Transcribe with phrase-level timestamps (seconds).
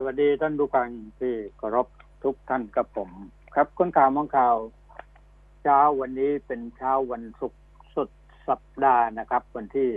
[0.00, 0.88] สวัสดีท่านผู้ฟัง
[1.20, 1.86] ที่เคารพ
[2.24, 3.10] ทุกท่านกับผม
[3.54, 4.56] ครับคนข่าวมองข่าว
[5.62, 7.62] เช้าวันนี้เป็นเช้าวันศุกร์
[7.94, 8.10] สุด
[8.48, 9.88] สัปดาห์นะครับ วันที่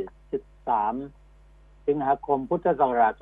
[0.90, 3.14] 13 สิงหาคมพุทธศักราช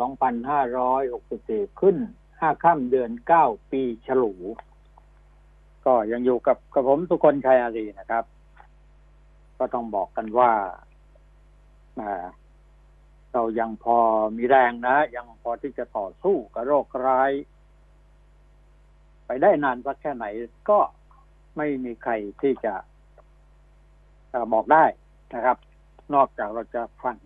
[1.05, 1.97] 2564 ขึ้น
[2.29, 3.11] 5 ค่ำเดือน
[3.41, 4.33] 9 ปีฉลู
[5.85, 8.25] ก็ยังอยู่กับกับผมทุกคนชัยอารีนะครับ
[9.57, 10.51] ก็ต้องบอกกันว่า
[13.33, 13.97] เรายังพอ
[14.37, 17.31] มีแรงนะ ยังพอที่จะต่อสู้กับโรคร้าย
[19.25, 20.25] ไปได้นานสักแค่ไหน
[20.69, 20.79] ก็
[21.57, 22.73] ไม่มีใครที่จะ
[24.53, 24.85] บอกได้
[25.35, 25.57] นะครับ
[26.13, 27.17] นอกจากเราจะฟัง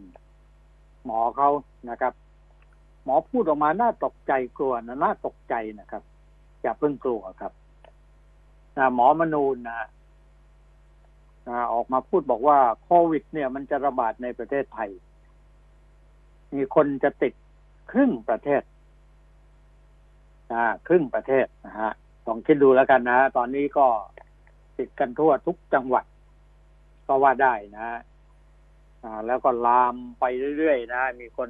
[1.06, 1.50] หมอเขา
[1.90, 2.14] นะครับ
[3.04, 6.04] หมอพูดออกมาน่าตกใจกลัวนะน่าตกใจนะครับ
[6.62, 7.54] อย่าเพิ่งกลัวครับ
[8.78, 9.80] นะหมอมนูนนะ
[11.74, 14.90] ออกมาพูดบอกว่าโควิด เนี่ย มันจะระบาดในประเทศไทย
[16.54, 17.34] มีคนจะติด
[17.92, 18.62] ครึ่งประเทศ
[20.54, 21.92] อ่าครึ่งประเทศนะฮะ
[22.28, 23.88] ลองคิดดูแล้วกันนะตอนนี้ก็
[24.78, 26.06] ติดกันทั่วทุกจังหวัด
[27.08, 27.88] ก็ว่าได้นะ
[29.04, 30.26] อ่า แล้วก็ลามไป
[30.58, 31.50] เรื่อยๆนะ มีคน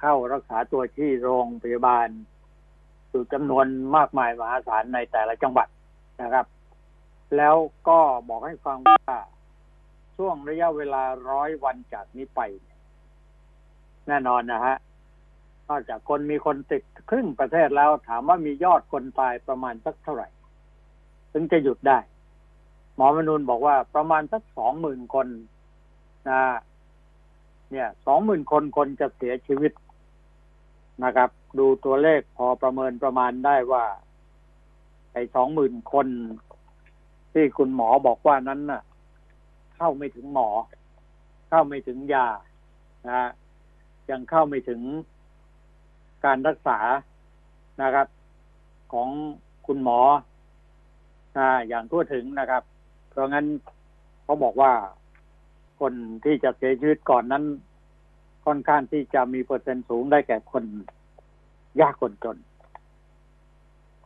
[0.00, 2.08] เข้ารักษาตัวที่โรงพยาบาล
[3.10, 5.68] อยู่จำนวนมากมายมหาศาลในแต่ละจังหวัด
[6.22, 6.46] นะครับ
[7.36, 7.56] แล้ว
[7.88, 9.16] ก็บอกให้ฟังว่า
[10.16, 12.40] ช่วงระยะเวลาร้อยวันจากนี้ไป
[14.08, 14.76] แน่นอนนะฮะ
[15.68, 20.28] นอกจากคนมีคนติดครึ่งประเทศแล้วถามว่ามียอดคนตายประมาณสักเท่าไหร่
[21.32, 21.98] ถึงจะหยุดได้
[22.96, 25.26] หมอมนูนบอกว่าประมาณสักสองหมื่นคน
[26.28, 26.40] นะ
[27.70, 29.72] เนี่ยสองหมื่นคนคนจะเสียชีวิต
[31.04, 33.84] นะครับ ดูตัวเลขพอประเมินประมาณได้ว่า
[35.12, 36.06] ไอ้สองหมื่นคน
[37.32, 38.82] ที่คุณหมอบอกว่านั้นน่ะ
[39.76, 40.48] เข้าไม่ถึงหมอ
[41.48, 42.26] เข้าไม่ถึงยา
[43.08, 43.30] นะ
[44.10, 44.80] ยังเข้าไม่ถึง
[46.24, 46.78] การรักษา
[47.82, 48.06] นะครับ
[48.92, 49.08] ของ
[49.66, 50.00] คุณหมอ
[51.68, 52.62] อย่างทั่วถึงนะครับ
[53.10, 53.46] เพราะงั้น
[54.24, 54.72] เขาบอกว่า
[55.80, 55.92] คน
[56.24, 57.44] ที่จะเสียชีวิตก่อนนั้น
[58.46, 60.64] ค่อนข้างที่จะมีเปอร์เซ็นต์สูงได้แก่คน
[61.80, 62.36] ยากคนจน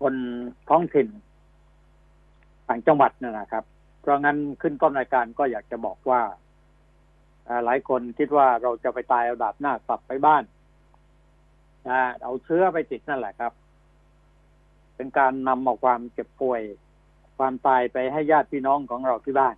[0.01, 0.15] คน
[0.69, 1.09] ท้องถิ่น
[2.69, 3.65] ต่างจังหวัดนั่นนะครับ
[4.01, 6.21] เพราะงั้นขึ้นต้นรายการก็อยากจะบอกว่า
[7.65, 10.43] หลายคนคิดว่าเราจะไปตายเอาดาบหน้ากลับไปบ้าน
[11.89, 13.53] นะเอาเชื้อไปติดนั่นแหละครับ
[14.97, 16.61] เป็นการนำเอาความเจ็บป่วย
[17.39, 19.55] ความตายไปให้ญาติพี่น้องของเราที่บ้าน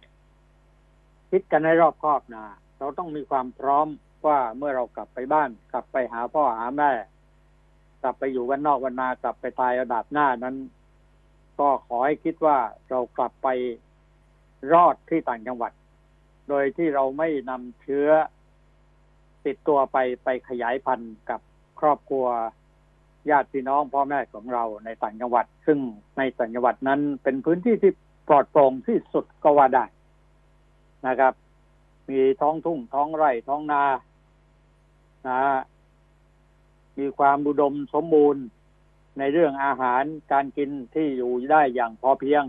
[1.30, 2.44] คิดกันให้รอบคอบนะ
[2.78, 3.86] เราต้องมีความพร้อม
[4.26, 6.90] ว่าเมื่อเรากลับไปบ้าน กลับไปหาพ่อหาแม่
[8.02, 10.56] กลับไปอยู่วันนอกวันนากลับไปตายเอาดาบหน้านั้น
[11.58, 12.56] ก็ขอให้คิดว่า
[12.90, 13.48] เรากลับไป
[14.72, 15.72] รอดที่ต่างจังหวัด
[16.48, 18.08] โดยที่เราไม่นำเชื้อ
[19.46, 21.40] ติดตัวไปไปขยายพันธุ์กับ
[21.80, 22.26] ครอบครัว
[23.30, 25.78] ญาติพี่น้องพ่อแม่ของเราในต่างจังหวัด ซึ่ง
[26.16, 27.92] ในต่างจังหวัดนั้นเป็นพื้นที่ที่
[28.28, 29.84] ปลอดโปร่งที่สุดก็ว่าได้
[31.06, 31.34] นะครับ
[32.10, 33.84] มีท้องทุ่งท้องไร่ท้องนา
[35.28, 35.42] นะ
[36.98, 38.44] มีความบุดมสมบูรณ์
[39.18, 40.02] ในเรื่องอาหาร
[40.32, 42.42] การกินที่อยู่ได้อย่างพอเพียง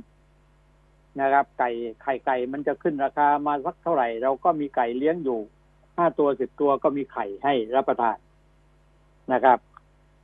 [1.21, 1.69] นะครับ ไก่
[2.01, 5.39] ไข่ไก่มันจะขึ้นราคามาสักเท่าไหร่ เราก็มีไก่เลี้ยงอยู่
[5.97, 8.17] ห้าตัวสิบตัวก็มีไข่ให้รับประทาน
[9.33, 9.59] นะครับ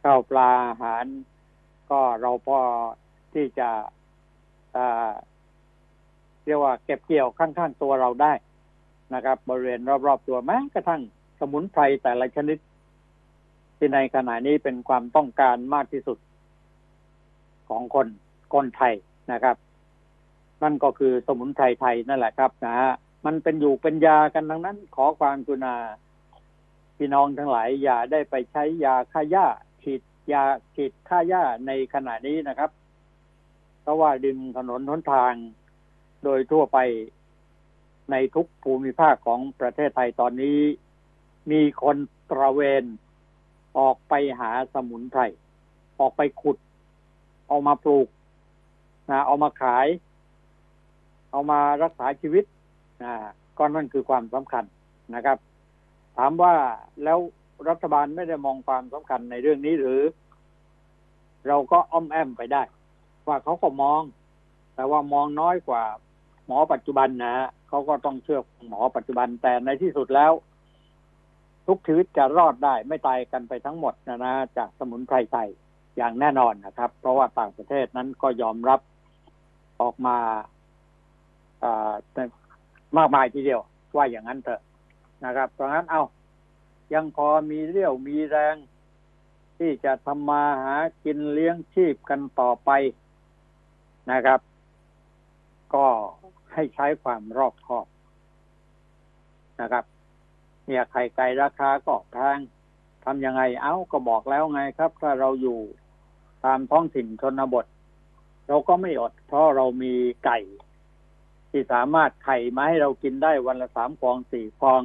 [0.03, 1.05] ข้าวปลาอาหาร
[1.91, 2.59] ก็เราพอ
[3.33, 3.69] ที่จะ
[6.45, 8.33] เรียกว่าเก็บเกี่ยวข้างๆตัวเราได้
[9.13, 11.01] นะครับ บริเวณรอบๆตัวแม้กระทั่ง
[11.39, 12.57] สมุนไพรแต่ละชนิด
[13.77, 16.17] ที่ในขณะนี้เป็นความต้องการมากที่สุด
[17.69, 18.07] ของคน
[18.53, 18.93] คนไทย
[19.31, 19.55] นะครับ
[20.63, 22.91] นั่นก็คือสมุนไพรไทยนั่นแหละครับนะฮะ
[23.25, 25.75] มันเป็นอยู่เป็นยากันดังนั้น ขอความกรุณา
[26.97, 29.45] พี่น้องทั้งหลาย อย่าได้ไปใช้ยาฆ่าหญ้า
[29.83, 30.01] ฉีด
[30.31, 30.43] ยา
[30.75, 32.71] ฉีดฆ่าหญ้าในขณะนี้นะครับ
[33.81, 35.33] เพราะว่าดินถนนหนทาง
[36.23, 36.77] โดยทั่วไป
[38.11, 40.59] ในทุกภูมิภาคของประเทศไทยตอนนี้
[41.51, 41.97] มีคน
[42.29, 42.83] ตระเวน
[43.77, 45.21] ออกไปหาสมุนไพร
[45.99, 46.57] ออกไปขุด
[47.47, 48.07] เอามาปลูก
[49.09, 49.87] นะเอามาขาย
[51.31, 52.45] เอามารักษาชีวิต
[53.03, 53.13] นะ
[53.57, 54.63] ก็นั่นคือความสำคัญ
[55.15, 55.37] นะครับ
[56.17, 56.53] ถามว่า
[57.03, 57.19] แล้ว
[57.69, 60.01] รัฐบาลไม่ได้มองความสำคัญในเรื่องนี้หรือ
[61.47, 62.63] เราก็อ้อมแอมไปได้
[63.27, 64.01] ว่าเขาก็มอง
[64.75, 65.83] แต่ว่ามองน้อยกว่า
[66.47, 67.35] หมอปัจจุบันนะ
[67.69, 70.31] เขาก็ต้องเชื่อหมอปัจจุบันแต่ในที่สุดแล้ว
[71.67, 75.49] ทุกชีวิตจะรอดได้ไม่ตายกันไปทั้งหมดนะนะจากสมุนไพรไทย
[75.97, 78.79] อย่างแน่นอนนะครับ เพราะว่าต่างประเทศนั้นก็ยอมรับ
[79.81, 80.17] ออกมา
[82.97, 83.61] มากมายทีเดียว
[83.95, 84.61] ว่าอย่างนั้นเถอะ
[85.25, 86.01] นะครับ เพราะงั้นเอา
[86.93, 88.55] ยังพอมีเรี่ยวมีแรง
[89.57, 92.69] ที่จะทำมาหากินเลี้ยงชีพกันต่อไป
[94.11, 94.39] นะครับ
[95.73, 95.85] ก็
[96.53, 97.87] ให้ใช้ความรอบคอบ
[99.61, 99.85] นะครับ
[100.65, 102.39] เนี่ยไข่ไก่ราคาก็แพง
[103.05, 105.59] ทำยังไงเอ้าก็บอกแล้วไงครับ ถ้าเราอยู่
[106.45, 107.65] ตามท้องถิ่นชนบท
[108.47, 109.93] เราก็ไม่อดเพราะเรามี
[110.25, 110.39] ไก่
[111.51, 114.81] ที่สามารถไข่มาให้เรากินได้วันละสามฟองสี่ฟอง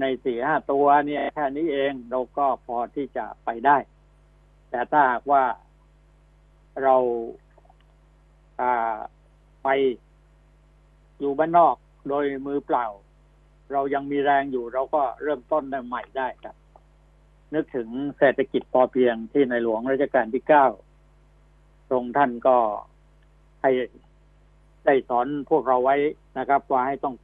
[0.00, 3.76] ในสี่ห้าตัวเนี่ยแค่นี้เองเราก็พอที่จะไปได้
[4.70, 5.44] แต่ถ้าหากว่า
[6.82, 6.96] เรา
[9.62, 9.68] ไป
[11.18, 11.76] อยู่บ้านนอก
[12.08, 12.86] โดยมือเปล่า
[13.72, 16.56] เรายังมีแรงอยู่เราก็เริ่มต้นใหม่ได้ครับ
[17.54, 17.88] นึกถึง
[18.18, 20.66] เศรษฐกิจพอเพียงที่ในหลวงรัชกาลที่เก้า
[21.90, 22.56] ทรงท่านก็
[23.62, 23.70] ให้
[24.86, 25.96] ได้สอนพวกเราไว้
[26.38, 27.14] นะครับ ว่าให้ต้อง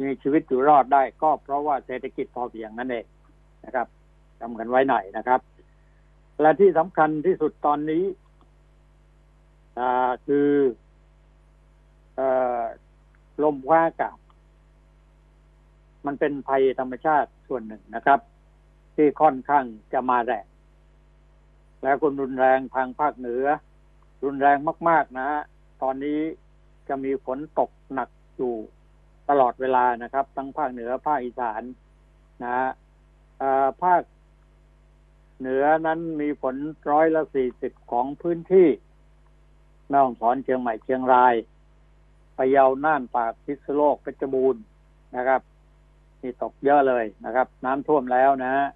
[0.00, 3.06] มีชีวิตอยู่รอดได้ก็เพราะว่าเศรษฐกิจพอเพียงนั่นเอง
[3.64, 3.86] นะครับ
[4.40, 5.40] จำกันไว้หน่อยนะครับ
[6.40, 8.04] และที่สำคัญที่สุดตอนนี้
[10.26, 10.48] คือ
[13.42, 14.18] ลมว่าอากาศ
[16.06, 18.20] มันเป็นภัยธรรมชาติส่วนหนึ่งนะครับ
[18.94, 20.46] ที่ค่อนข้างจะมาแรง
[21.82, 23.44] แล้วคนรุนแรงทางภาคเหนือ
[24.24, 25.42] รุนแรงมาก ๆ นะฮะ
[25.82, 26.20] ตอนนี้
[26.88, 28.54] จะมีฝนตกหนักอยู่
[29.28, 31.62] ตลอดเวลานะครับ ทั้งภาคเหนือภาคอีสาน
[32.42, 32.68] นะฮะ
[33.82, 34.02] ภาค
[35.38, 36.56] เหนือนั้นมีฝน
[36.90, 38.68] ร้อยละสี่สิบของพื้นที่
[39.88, 41.34] แม่ฮ่องสอนเชียงใหม่เชียงราย
[42.36, 44.62] พะเยาน่านปากพิษณุโลกเพชรบูรณ์
[45.16, 45.40] นะครับ
[46.22, 48.66] นี่ตกเยอะเลยนะครับ น้ำท่วมแล้วนะฮะ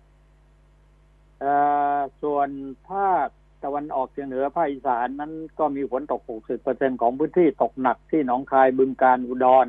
[2.23, 2.49] ส่วน
[2.89, 3.29] ภาค
[3.64, 6.20] ตะวันออกเฉียงเหนือภาคอีสานนั้นก็มีฝนตก
[6.61, 9.66] 60%ของพื้นที่ตกหนักที่หนองคายบึงการอุดร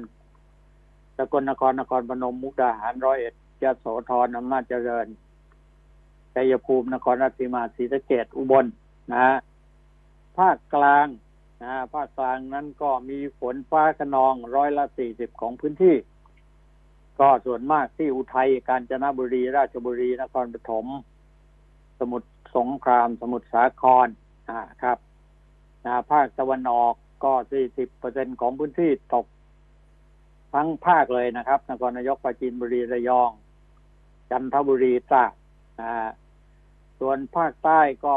[1.17, 3.33] สกลนครนครพนมมุกดาหารร้อยเอ็ด
[3.63, 5.07] ยะโสธรอำนาจเจริญ
[6.35, 8.65] ชัยภูมินครราชสีมาศรีสะเกดอุบล
[9.11, 9.37] นะฮะ
[10.37, 11.07] ภาคกลาง
[11.63, 15.95] นะภาคกลางนั้นก็มีฝนฟ้าขนองร้อยละสี่สิบของพื้นที่
[17.19, 20.85] ก็ส่วนมากที่อุทัยกาญจนบุรี ราชบุรี นครปฐม
[21.99, 22.27] สมุทร
[22.57, 24.07] สงครามสมุทรสาคร
[24.49, 24.97] อ่าครับ
[25.85, 26.93] นะภาคตะวันออก
[27.23, 29.25] ก็สี่สิบเปอร์เซ็นของพื้นที่ตก
[30.53, 33.31] ทั้งภาคเลยนะครับ นครนายกปราจีนบุรีระยอง
[34.31, 35.33] จันทบุรีตราด
[35.81, 36.11] นะ
[36.99, 38.15] ส่วนภาคใต้ก็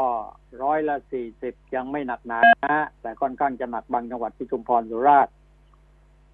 [0.63, 2.39] ร้อยละสี่สิบยังไม่หนักหนา
[3.01, 5.33] แต่ค่อนข้างจะหนักบางจังหวัดที่ชุมพรสุราษฎร์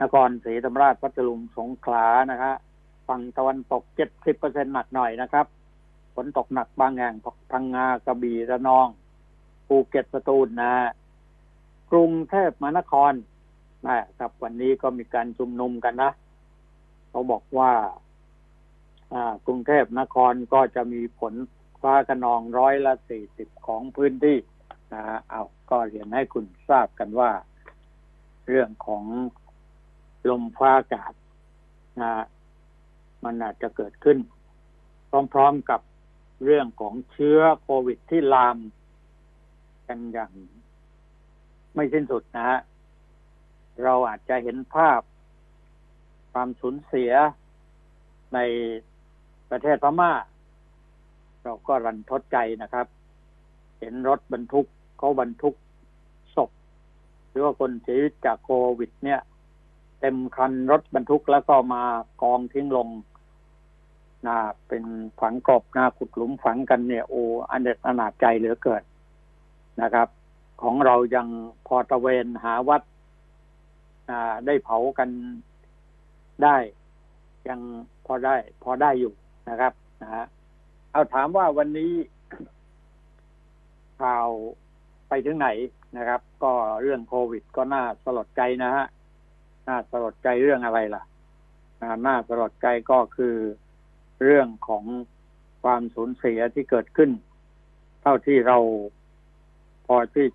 [0.01, 2.53] นครศรีธรรมราชพัทลุงสงขลานะฮะ
[3.07, 5.45] ฝั่งตะวันตกเจ็ดสิบเปอร์เซ็นหนักหน่อยนะครับ
[6.15, 7.13] ฝนตกหนักบางแห่ง
[7.51, 8.87] พังงากระบี่ระนอง
[9.67, 10.73] ภูเก็ตสตูลนะ
[11.91, 13.13] กรุงเทพมหานคร
[13.85, 16.11] นะครับวันนี้ก็มีการชุมนุมกันนะ
[17.09, 17.71] เขาบอกว่า
[19.13, 21.33] อ่ากรุงเทพนครก็จะมีฝน
[21.81, 24.37] ฟ้าขนองร้อยละสี่สิบของพื้นที่
[24.93, 27.31] นะฮะเอาก็เรียนให้คุณทราบกันว่า
[28.47, 29.03] เรื่องของ
[30.29, 31.13] ลมฟ้าอากาศ
[32.01, 32.11] นะ
[33.23, 34.17] มันอาจจะเกิดขึ้น
[35.33, 35.81] พร้อมๆกับ
[36.43, 38.57] เรื่องของเชื้อโควิดที่ลาม
[39.87, 40.31] กันอย่าง
[41.75, 42.59] ไม่สิ้นสุดนะฮะ
[43.83, 45.01] เราอาจจะเห็นภาพ
[46.33, 47.11] ความสูญเสีย
[48.33, 48.39] ใน
[49.49, 50.13] ประเทศพม่า
[51.43, 52.87] เราก็รันทดใจนะครับ
[53.79, 54.67] เห็นรถบรรทุก
[54.97, 55.55] เขาบรรทุก
[56.35, 56.49] ศพ
[57.29, 59.21] หรือว่าคนเสียชีวิตจากโควิด เนี่ย
[59.99, 61.83] เต็มคันรถบรรทุกแล้วก็มา
[62.21, 62.87] กองทิ้งลง
[64.27, 64.83] นะเป็น
[65.19, 68.83] ฝังกบนะขุดหลุมฝังกันเนี่ยโอ้อันเด็ดอนาจใจเหลือเกิน
[69.81, 70.07] นะครับ
[70.61, 71.27] ของเรายัง
[71.67, 72.81] พอตะเวนหาวัด
[74.45, 75.09] ได้เผากัน
[76.43, 76.57] ได้
[77.47, 77.59] ยัง
[78.05, 79.13] พอได้ พอได้อยู่
[79.49, 80.25] นะครับนะฮะ
[80.91, 81.93] เอาถามว่าวันนี้
[84.01, 84.29] ข่าว
[85.07, 85.47] ไปถึงไหน
[85.97, 88.85] นะครับ ก็เรื่องโควิดก็น่าสลดใจนะฮะ
[89.67, 91.03] น่าสลดใจเรื่องอะไรล่ะ
[92.05, 93.35] น่าสลดใจก็คือ
[94.23, 94.83] เรื่องของ
[95.63, 97.11] ความสูญเสียที่เกิดขึ้น
[98.01, 98.57] เท่าที่เรา
[99.85, 100.27] พอที่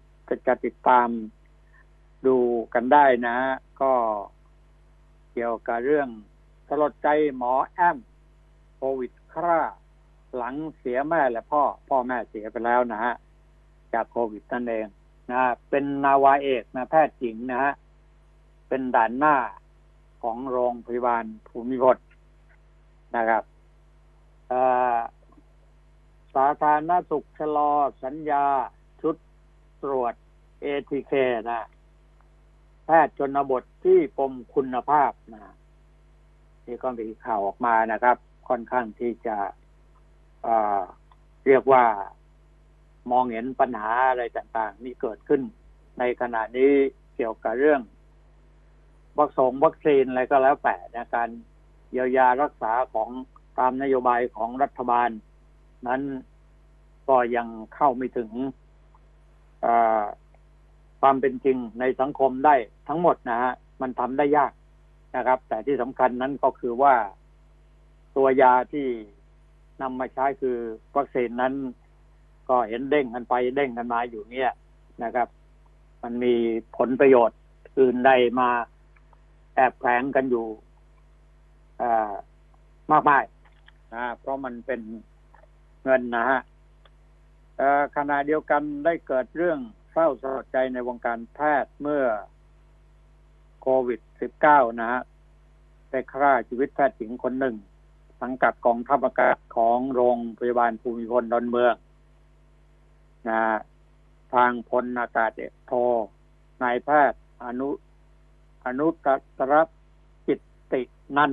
[0.47, 1.09] จะติดตาม
[2.27, 2.37] ดู
[2.75, 3.37] กันได้นะ
[3.81, 3.93] ก็
[5.33, 6.09] เกี่ยวกับเรื่อง
[6.69, 7.97] สลดใจหมอแอม
[8.77, 9.61] โควิดคร่า
[10.37, 13.15] หลังเสียแม่และพ่อ พ่อแม่เสียไปแล้วนะฮะ
[13.95, 14.87] จากโควิดนั่นเอง
[15.31, 17.73] นะเป็นนาวาเอกนะแพทย์หญิงนะฮะ
[18.69, 19.37] เป็นด่านหน้า
[20.23, 21.99] ของโรงพยาบาลภูมิพล
[23.17, 23.45] นะครับ
[26.35, 27.71] สาธารณสุขชะลอ
[28.04, 28.45] สัญญา
[29.02, 29.16] ชุด
[29.83, 30.14] ตรวจ
[30.61, 31.12] เอทีเค
[31.50, 31.62] นะ
[32.87, 35.54] แพทย์ชนบทที่ปมคุณภาพนะ
[36.66, 38.16] นี่ก็มีข่าวออกมานะครับ
[38.49, 39.37] ค่อนข้างที่จะ
[41.47, 41.85] เรียกว่า
[43.11, 45.42] มองเห็นปัญหาอะไรต่างๆ นี่เกิดขึ้น
[45.99, 46.73] ในขณะนี้
[47.16, 47.80] เกี่ยวกับเรื่อง
[49.19, 51.28] วัคซงวัคซีนอะไรก็แล้วแต่ในการ
[51.90, 53.09] เยียวยารักษาของ
[53.61, 55.09] ตามนโยบายของรัฐบาล
[55.88, 56.02] นั้น
[57.09, 58.31] ก็ยังเข้าไม่ถึง
[61.00, 62.55] ความเป็นจริงในสังคมได้
[62.88, 64.52] ทั้งหมดนะฮะมันทำได้ยาก
[65.17, 66.95] นะครับ แต่ที่สำคัญนั้นก็คือว่า
[68.17, 68.87] ตัวยาที่
[69.83, 70.57] นำมาใช้คือ
[70.97, 71.55] วัคซีนนั้น
[72.49, 74.52] ก็เห็นเด้งกันไปเด้งกันมาอยู่เนี่ย
[75.05, 75.29] นะครับ
[76.02, 76.35] มันมี
[76.76, 77.38] ผลประโยชน์
[77.79, 78.49] อื่นใดมา
[79.55, 80.47] แอบแฝงกันอยู่
[82.93, 83.25] มากมาย
[83.95, 84.81] นะเพราะมันเป็น
[85.85, 86.41] เงินนะฮะ
[87.97, 89.59] ขณะเดียวกันได้เกิดเรื่อง
[89.93, 92.05] เศร้าสลดใจในวงการแพทย์เมื่อ
[93.61, 94.01] โควิด
[94.41, 95.03] -19 นะฮะ
[95.91, 97.57] ได้ฆ่าชีวิตแพทย์หญิงคนหนึ่ง
[98.21, 101.75] สังกัดกองทัพอากาศของโรงพยาบาลภูมิพลดอนเมือง
[103.29, 103.41] นะ
[104.35, 105.73] ทางพลอากาศเอกโท
[106.63, 107.69] นายแพทย์อนุ
[108.67, 109.07] อนุต
[109.53, 109.63] รั
[110.27, 110.41] จิต
[110.73, 110.83] ติ
[111.17, 111.33] นัน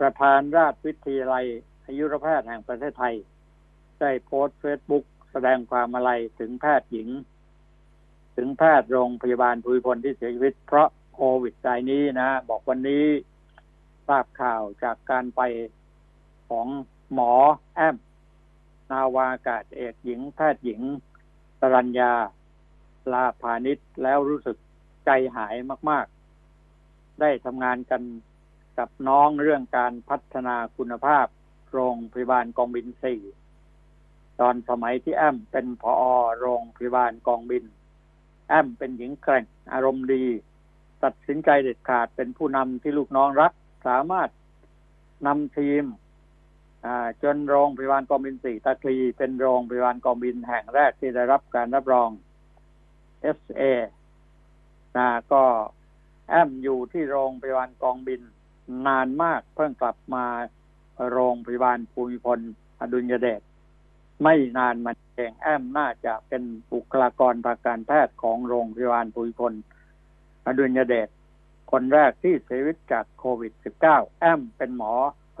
[0.00, 1.46] ประธานราชวิทยาลัย
[1.86, 3.14] อายุรแพทย์แห่งประเทศไทย
[4.00, 6.10] ได้โพสต์เฟซบุ๊กแสดงความอะไร
[6.40, 7.08] ถึงแพทย์หญิง
[8.36, 13.06] ถึงแพทย์โรงพยาบาลภูมิพลที่เสียชีวิต เพราะโควิดรายนี้นะ บอกวันนี้
[14.06, 15.40] ทราบข่าวจากการไป
[16.48, 16.66] ของ
[17.12, 17.32] หมอ
[17.74, 17.96] แอม
[18.90, 20.80] นาวากาศเอกหญิง แพทย์หญิง
[21.60, 22.12] สรัญญา
[23.12, 24.56] ลาพาณิชแล้วรู้สึก
[25.04, 25.54] ใจหาย
[25.90, 26.06] มาก
[26.62, 28.02] ๆ ได้ทำงานกัน
[28.78, 31.26] กับน้องเรื่องการพัฒนาคุณภาพ
[31.72, 33.20] โรงพยาบาลกองบินสี่
[34.40, 37.64] ตอนสมัยที่แอมเป็นพอโรงพยาบาลกองบิน
[38.48, 40.24] แอมเป็นหญิงแกร่งอารมณ์ดี
[41.04, 43.52] ตัดสินใจเด็ดขาดเป็นผู้นำที่ลูกน้องรัก
[43.86, 44.28] สามารถ
[45.26, 45.84] นำทีม
[47.22, 52.10] จนโรงพยาบาลกองบินสี่ตะคลีเป็นโรงพยาบาลกองบินแห่งแรกที่ได้รับการรับรอง
[53.36, 53.62] SA
[54.96, 55.42] นะก็
[56.28, 58.22] แอมอยู่ที่โรงพยาบาลกองบิน
[58.86, 60.24] นานมากเพิ่งกลับมา
[61.10, 62.38] โรงพยาบาลภูมิพล
[62.80, 63.40] อดุลยเดช
[64.22, 66.42] ไม่นานมาเองแอมน่าจะเป็น
[66.72, 69.52] บุคลากรทางการแพทย์ของโรงพยาบาลภูมิพล
[70.46, 71.08] อดุลยเดช
[71.72, 73.52] คนแรกที่เสียชีวิตจากโควิด
[73.86, 74.92] -19 แอมเป็นหมอ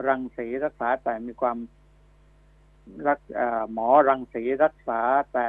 [0.06, 1.58] รังสีรักษาแต่มีความ
[3.06, 3.20] รัก
[3.72, 5.00] หมอรังสีรักษา
[5.32, 5.48] แต่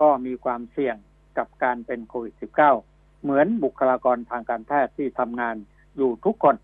[0.00, 0.96] ก็มีความเสี่ยง
[1.38, 2.34] กับการเป็นโควิด
[2.78, 5.56] -19 เหมือนบุคลากรทางการแพทย์ที่ทำงาน
[5.96, 6.56] อยู่ทุกคน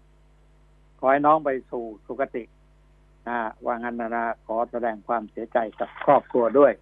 [1.00, 2.44] ขอให้น้องไปสู่สุคติ
[3.66, 6.72] ว่างันนาขอแสดงความเสียใจกับครอบครัวด้วย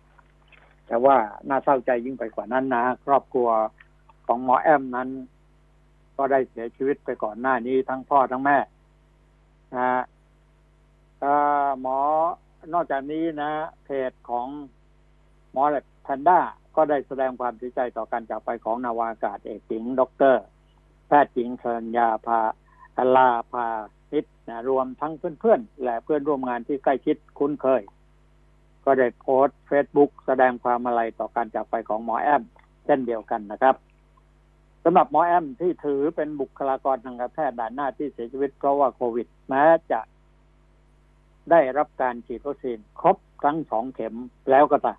[0.87, 1.17] แต่ว่า
[1.49, 3.49] น่าเศร้าใจยิ่งไปกว่านั้นนะครอบครัว
[4.27, 5.09] ของหมอแอมนั้น
[6.17, 8.59] ก็ได้เสียชีวิตไปก่อนหน้านี้ทั้งพ่อทั้งแม่
[9.77, 10.03] นะ
[11.81, 11.99] หมอ
[12.75, 13.51] นอกจากนี้นะ
[13.85, 14.47] เพจของ
[15.53, 15.63] หมอ
[16.03, 16.41] แพนด้า
[16.77, 20.35] ก็ได้แสดงความเสียใจต่อการจากไปของนาวากาศเอกหญิง ดร
[21.09, 22.41] แพทย์หญิงสัญญาพา
[22.97, 23.67] อลาพา
[24.49, 27.83] นะรวมทั้งเพื่อนๆ และเพื่อนร่วมงานที่ใกล้ชิดคุ้นเคย
[28.85, 32.43] ก็ได้โพสต์เฟซบุ๊กแสดงความอาลัยต่อการจากไปของหมอแอม
[32.85, 33.75] เช่นเดียวกันนะครับ
[34.85, 40.01] สำหรับหมอแอมที่ถือเป็นบุคลากรทางการแพทย์ด่านหน้าที่เสียชีวิตเพราะว่าโควิดแม้จะ
[41.51, 44.15] ได้รับการฉีดวัคซีนครบทั้งสองเข็ม
[44.51, 44.99] แล้วก็ตาม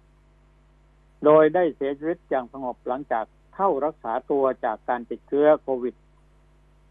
[1.26, 3.26] โดยได้เสียชีวิตอย่างสงบหลังจาก
[3.56, 5.96] เข้ารักษาตัวจากการติดเชื้อโควิด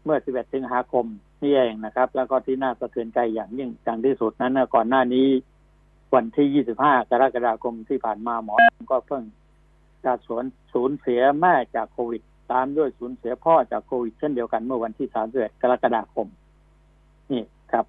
[0.03, 1.05] เมื่อ 11 สิงหาคม
[1.41, 5.27] นี่เองนะครับ แล้วก็ที่น่าสะเทือนใจอย่างยิ่งจังที่สุดนั้น ก่อนหน้านี้
[6.15, 8.55] วันที่ 25 กรกฎาคมที่ผ่านมาหมอ
[8.91, 9.23] ก็เพิ่ง
[10.05, 10.43] จะสวน
[10.73, 16.27] สูญเสียแม่จากโควิด ตามด้วยสูญเสียพ่อจากโควิด เช่นเดียวกันเมื่อวันที่ 31 กรกฎาคม
[17.31, 17.85] นี่ครับ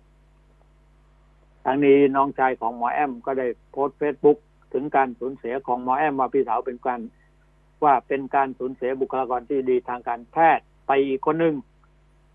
[1.65, 4.39] ทั้งนี้น้องชายของหมอแอม ก็ได้โพสต์เฟซบุ๊ก
[4.73, 7.01] ถึงการสูญเสียของหมอแอมมาพี่สาวเป็นการ
[7.85, 11.55] ว่าเป็นการสูญเสียบุคลากรที่ดีทางการแพทย์ไปอีกคนหนึ่ง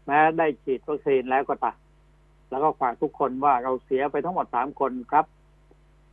[0.06, 1.78] แม้ได้ฉีดวัคซีนแล้วก็ตาม
[2.50, 5.26] แล้วก็ฝากทุกคนว่าเราเสียไปทั้งหมดสามคนครับ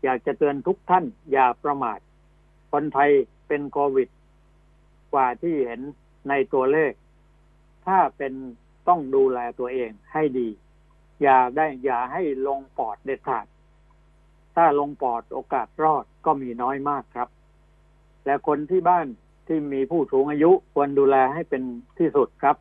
[0.03, 1.99] อยากจะเตือนทุกท่านอย่าประมาท
[2.73, 3.11] คนไทย
[3.49, 4.09] เป็นโควิด
[5.13, 5.81] กว่าที่เห็น
[6.29, 6.93] ในตัวเลข
[7.87, 8.33] ถ้าเป็น
[8.89, 10.49] ต้องดูแลตัวเองให้ดี
[11.23, 13.47] อย่าได้อย่าให้ลงปอดเด็ดขาด
[14.57, 17.29] ถ้าลงปอดโอกาสรอดก็มีน้อยมากครับ
[18.25, 19.07] และคนที่บ้าน
[19.47, 21.63] ที่มีผู้สูงอายุควรดูแลให้เป็น
[21.99, 22.57] ที่สุดครับ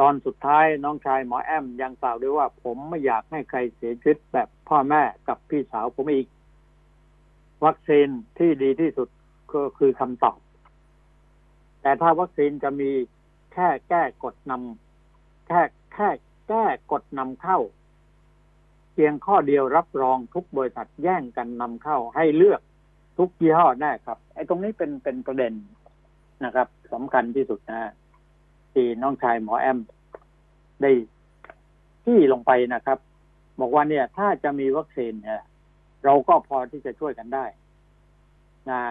[0.00, 6.26] ตอนสุดท้ายน้องชายหมอแอมยังกล่าวด้วยว่า ผมไม่อยากให้ใครเสียชีวิตแบบพ่อแม่กับพี่สาวผมอีก
[7.64, 9.08] วัคซีนที่ดีที่สุด
[9.52, 10.38] ก็คือคำตอบ
[11.82, 12.90] แต่ถ้าวัคซีนจะมี
[13.52, 15.60] แค่แก้กดนำแค่
[15.94, 16.08] แค่
[16.48, 17.58] แก้กดนำเข้า
[18.92, 22.60] เพียงข้อเดียวรับรองทุกบริษัทแย่งกันนำเข้าให้เลือก
[23.18, 25.52] ทุกยี่ห้อแน่ครับ ไอ้ตรงนี้เป็นเป็นประเด็น
[26.44, 29.78] นะครับสำคัญที่สุดนะีน้องชายหมอแอม
[30.82, 30.92] ได้
[32.04, 32.98] ที่ลงไปนะครับ
[33.60, 35.42] บอกว่าเนี่ย ถ้าจะมีวัคซีนเนี่ย
[36.04, 37.46] เราก็พอที่จะช่วยกันได้
[38.70, 38.82] นะ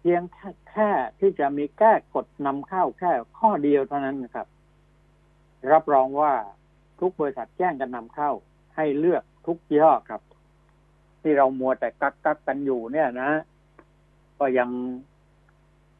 [0.00, 0.90] เพียงแค่แค่
[1.20, 4.46] ที่จะมีแก้กฎนำเข้าแค่ข้อเดียวเท่านั้นนะครับ
[5.72, 6.32] รับรองว่า
[7.00, 8.30] ทุกบริษัทแจ้งกันนำเข้า
[8.76, 10.22] ให้เลือกทุกยี่ห้อครับ
[11.22, 13.30] ที่เรามัวแต่กักกักกันอยู่เนี่ยนะ
[14.38, 14.68] ก็ยัง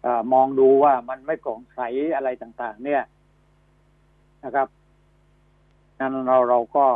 [0.05, 1.81] อมองดูว่ามันไม่โปร่งใส
[2.15, 3.03] อะไรต่าง ๆ เนี่ย
[4.45, 4.69] นะครับ
[6.01, 6.87] นั้นเราเราก็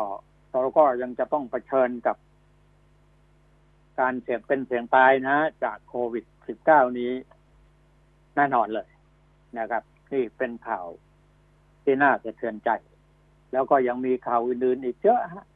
[0.50, 2.16] เราก็ยังจะต้องเผชิญกับ
[4.00, 6.24] การเสี่ยงเป็นเสี่ยงตายนะ จากโควิด
[6.62, 7.12] -19 นี้
[8.36, 8.88] แน่นอนเลย
[9.58, 10.86] นะครับที่เป็นข่าว
[11.82, 12.70] ที่น่าสะเทือนใจ
[13.52, 15.46] แล้วก็ยังมีข่าวอื่นๆอีกเยอะฮะ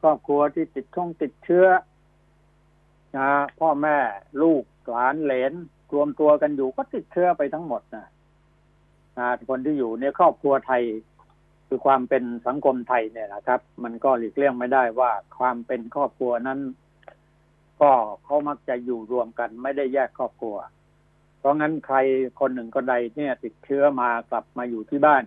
[0.00, 1.66] ครอบครัวที่ติดช่องติดเชื้อ
[3.16, 3.28] นะ
[3.60, 3.96] พ่อแม่
[4.42, 5.52] ลูกหลานเหลน
[5.94, 8.06] รวมตัวกันอยู่ก็ติดเชื้อไปทั้งหมดนะ
[9.18, 10.82] นะคนที่อยู่ในครอบครัวไทย
[11.68, 16.60] คือความเป็นสังคมไทยเนี่ยนะครับ มันก็หลีกเลี่ยงไม่ได้ว่าความเป็นครอบครัวนั้น
[17.80, 17.92] ก็
[18.24, 20.56] เขามักจะอยู่รวมกัน ไม่ได้แยกครอบครัว
[21.38, 21.96] เพราะงั้นใคร
[22.40, 25.22] คนหนึ่งคนใดเนี่ย ติดเชื้อมากลับมาอยู่ที่บ้าน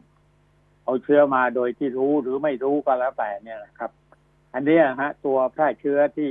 [0.83, 3.91] เอาเชื้อมาโดยที่รู้หรือไม่รู้ก็แล้วแต่เนี่ยนะครับ
[4.53, 6.29] อันนี้ฮะ ตัวแพร่เชื้อที่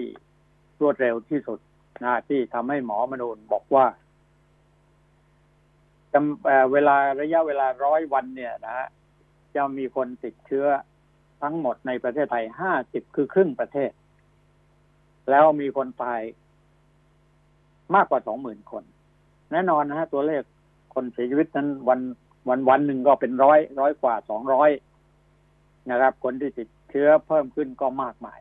[0.80, 1.58] รวดเร็วที่สุด
[2.04, 3.86] นะที่ทำให้หมอมนูนบอกว่า
[6.72, 8.88] เวลาระยะเวลาร้อยวันเนี่ยนะฮะ
[9.54, 10.66] จะมีคนติดเชื้อ
[11.42, 13.90] ทั้งหมดในประเทศไทยห้าสิบคือครึ่งประเทศ
[15.30, 16.20] แล้วมีคนตาย
[17.94, 18.84] มากกว่าสองหมื่นคน
[19.52, 20.42] แน่นอนนะฮะตัวเลข
[20.94, 22.00] คนเสียชีวิตนั้นวัน
[22.48, 24.70] วันวันหนึ่งก็เป็นร้อยร้อยกว่าสองร้อย
[25.90, 28.40] นะครับ คนที่ติดเชื้อเพิ่มขึ้นก็มากมาย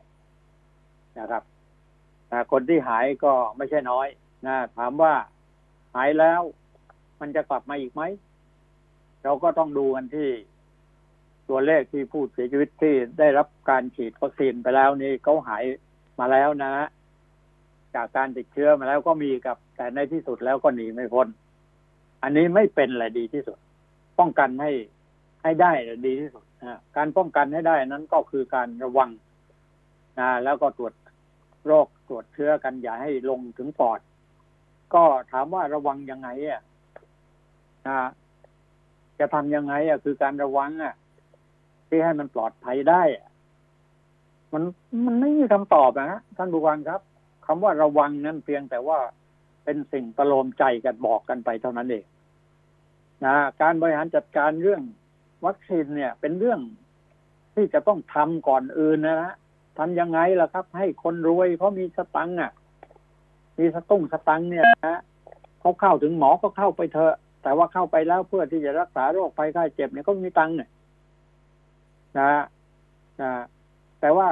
[1.18, 1.42] นะครับ
[2.52, 4.06] คนที่หายก็ไม่ใช่น้อย
[4.46, 5.14] นะถามว่า
[5.94, 6.42] หายแล้ว
[7.22, 8.02] มันจะกลับมาอีกไหม
[9.24, 10.28] เราก็ต้องดูกันที่
[11.48, 15.64] ตัวเลขที่ผู้เสียชีวิตที่ได้รับการฉีดวัคซีนไปแล้วนี่เขาหาย
[16.20, 16.72] มาแล้วนะ
[17.94, 21.26] จากการติดเชื้อมาแล้วก็มีกับ แต่ในที่สุดแล้วก็หนีไม่พ้น
[22.22, 23.58] อันนี้ไม่เป็นอะไรดีที่สุด
[24.18, 24.72] ป้องกันให้
[25.42, 25.72] ให้ได้
[26.06, 29.10] ดีที่สุดนะการป้องกันให้ได้นั้นก็คือการระวัง
[30.18, 30.94] นะแล้วก็ตรวจ
[31.66, 34.00] โรคตรวจเชื้อกันอย่าให้ลงถึงปอด
[34.94, 36.62] ก็ถามว่าระวังยังไงอะ
[37.86, 37.98] นะ
[39.18, 40.94] จะทำยังไงอะคือการระวังอะ
[41.88, 43.02] ที่ให้มันปลอดภัยได้
[44.52, 44.62] มัน
[45.06, 47.00] มันไม่มีคำตอบนะท่านบุวังครับ
[47.46, 48.98] คำว่าระวังนั้นเพียงแต่ว่า
[49.64, 52.04] เป็นสิ่งประโลมใจกันบอกกันไปเท่านั้นเอง
[53.24, 54.82] นะการบริหารจัดการเรื่อง
[55.46, 56.60] วัคซีนเนี่ย เป็นเรื่อง
[57.54, 59.34] ที่จะต้องทำก่อนอื่นนะฮะ
[59.78, 62.52] ทำยังไงล่ะครับ ให้คนรวยเขามีสตังค์อะ
[63.58, 65.00] มีสตุ้งสตังค์เนี่ยนะ
[65.60, 70.70] เขาเข้าถึงหมอก็เข้าไปเถอะ แต่ว่าเข้าไปแล้วเพื่อที่จะรักษาโรคภัยไข้เจ็บเนี่ยก็มีตังค์เนี่ย
[72.18, 72.32] นะ
[73.20, 73.32] นะ
[74.00, 74.28] แต่ว่า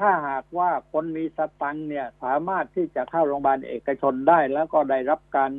[0.00, 5.52] ถ้าหากว่าคนมีสตังค์เนี่ย สามารถที่จะเข้าโรงพยาบาลเอกชนได้ แล้วก็ได้รับการ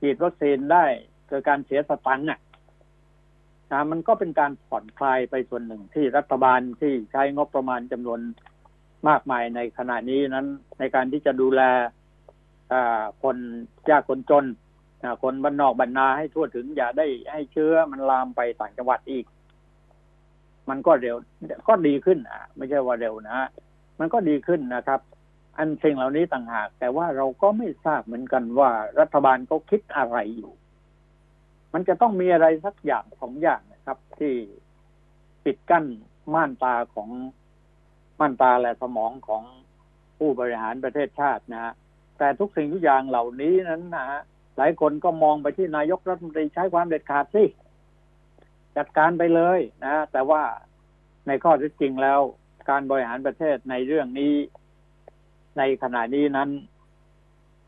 [0.00, 0.84] ฉีดวัคซีนได้
[1.28, 2.40] โดยการเสียสตังค์อะ
[3.72, 8.20] นะมันก็เป็นการผ่อนคลายไปส่วนหนึ่งที่รัฐบาลที่ใช้งบประมาณจำนวน
[9.08, 10.46] มากมายในขณะนี้นั้น
[10.78, 11.62] ในการที่จะดูแล
[13.22, 13.36] คน
[13.90, 14.44] ยากคนจน
[15.22, 19.24] คนบ้านนอกบรรนาให้ทั่วถึงอย่าได้ให้เชื้อมันลามไปต่างจังหวัดอีก
[20.68, 21.16] มันก็เร็ว
[21.68, 23.38] ก็ดีขึ้นอะ ไม่ใช่ว่าเร็วนะ
[23.98, 25.00] มันก็ดีขึ้นนะครับ
[25.56, 30.52] อันสิ่งเหล่านี้ต่างหาก แต่ว่าเราก็ไม่ทราบเหมือนกันว่ารัฐบาลเขาคิดอะไรอยู่
[31.72, 34.34] มันจะต้องมีอะไรสักอย่างสองอย่างนะครับ ที่
[35.44, 35.84] ปิดกั้น
[36.34, 37.08] ม่านตาของ
[38.20, 39.42] ม่านตาและสมองของ
[40.18, 41.72] ผู้บริหารประเทศชาตินะฮะ
[42.18, 44.20] แต่ทุกสิ่งทุกอย่างเหล่านี้นั้นนะฮะ
[44.60, 47.44] ลายคนก็มองไปที่นายกรัฐมนตรีใช้ความเด็ดขาดสิ
[48.76, 50.42] จัดการไปเลยนะ แต่ว่า
[51.26, 52.20] ในข้อที่จริงแล้ว
[52.70, 54.34] การบริหารประเทศในเรื่องนี้
[55.58, 56.48] ในขณะนี้นั้น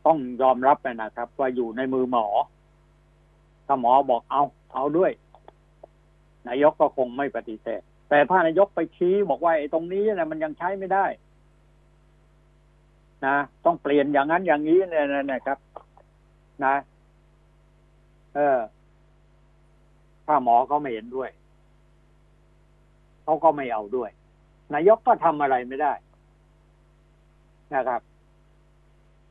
[0.05, 2.25] ต้องยอมรับนะครับ ว่าอยู่ในมือหมอ
[3.67, 5.11] ถ้าหมอบอกเอา เอาด้วย
[6.47, 11.05] นายกก็คงไม่ปฏิเสธ แต่ถ้านายกไปชี้บอกว่าไอ้ตรงนี้นะมันยังใช้ไม่ได้
[13.25, 15.57] นะต้องเปลี่ยนอย่างนั้นอย่างนี้เนี่ยนะครับ
[16.65, 16.75] นะ
[18.35, 18.59] เออ
[20.25, 21.29] ถ้าหมอเขาไม่เห็นด้วย
[23.23, 24.09] เขาก็ไม่เอาด้วย
[24.73, 25.93] นายกก็ทำอะไรไม่ได้
[27.75, 28.01] นะครับ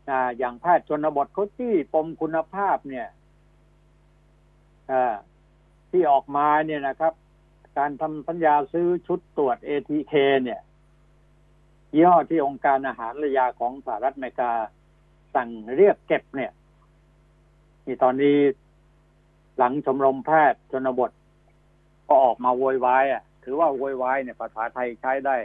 [0.08, 3.08] นะอย่างแพทย์ชนบทเขาที่ปมคุณภาพเนี่ย
[4.90, 4.92] อ
[5.90, 7.12] ที่ออกมาเนี่ยนะครับ
[7.78, 10.14] การทำสัญญาซื้อชุดตรวจ ATK
[10.44, 10.60] เนี่ย
[11.94, 14.52] ยี่ห้อที่องค์การอาหารและยาของสหรัฐอเมริกา
[15.34, 16.52] สั่งเรียกเก็บเนี่ย
[17.86, 18.36] นี่ตอนนี้
[19.58, 21.10] หลังชมรมแพทย์ชนบท
[22.08, 25.36] ก็ออกมาโวยวายอะ ถือว่าโวยวายเนี่ยภาษาไทยใช้ได้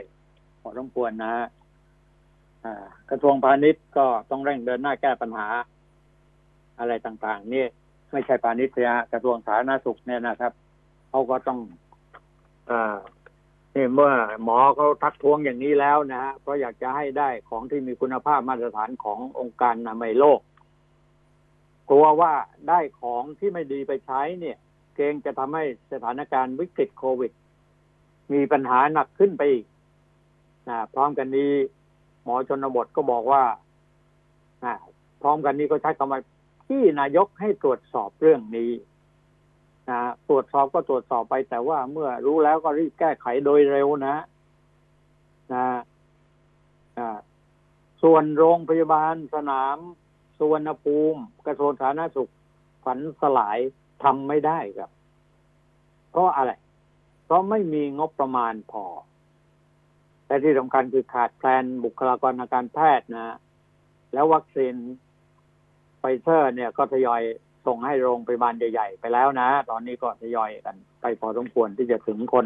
[0.62, 1.46] พอสมควรนะฮะ
[3.10, 5.48] กระทรวงพาณิชย์ก็ต้องเร่งเดินหน้าแก้ปัญหา
[6.80, 7.66] อะไรต่างๆ นี่
[8.12, 10.54] ไม่ใช่พาณิชย์นะกระทรวงสาธารณสุขเนี่ยนะครับ
[11.10, 11.60] เขาก็ต้อง
[12.70, 12.98] อ่า
[13.76, 20.40] นี่เมื่อหมอเขาทักท้วงอย่างนี้แล้วนะฮะเพราะอยากจะให้ได้ของที่มีคุณภาพมาตรฐานขององค์การอนามัยโลก
[21.90, 22.34] กลัวว่า
[22.70, 24.58] ได้ของที่ไม่ดีไปใช้เนี่ย
[24.96, 27.32] เกรงจะทำให้สถานการณ์วิกฤตโควิด
[28.34, 29.66] มีปัญหาหนักขึ้นไปอีก
[30.70, 31.54] นะพร้อมกันนี้
[32.24, 33.44] หมอชนบทก็บอกว่า
[34.64, 34.76] นะ
[35.22, 36.22] พร้อมกันนี้ก็ใช้คำว่า
[36.68, 38.72] ที่นายกให้ตรวจสอบเรื่องนี้
[39.90, 44.16] นะตรวจสอบก็ตรวจสอบไป แต่ว่าเมื่อรู้แล้วก็รีบแก้ไขโดยเร็วนะ
[45.54, 45.66] นะ
[48.04, 49.78] ส่วนโรงพยาบาลสนาม
[50.38, 52.32] สุวรรณภูมิ กระทรวงสาธารณสุข
[52.86, 53.58] ฝันสลาย
[54.04, 54.92] ทำไม่ได้ครับ
[56.12, 56.52] เพราะอะไร
[57.26, 58.86] เพราะไม่มีงบประมาณพอ
[60.28, 63.38] แต่ที่สำคัญคือขาดแคลนบุคลากรทางการแพทย์นะ
[64.14, 64.76] แล้ววัคซีน
[66.00, 67.22] ไฟเซอร์เนี่ยก็ทยอย
[67.68, 72.46] ส่งให้โรงพยาบาลใหญ่ๆไปแล้วนะ ตอนนี้ก็ทยอยกัน ไปพอสมควรที่จะถึงคน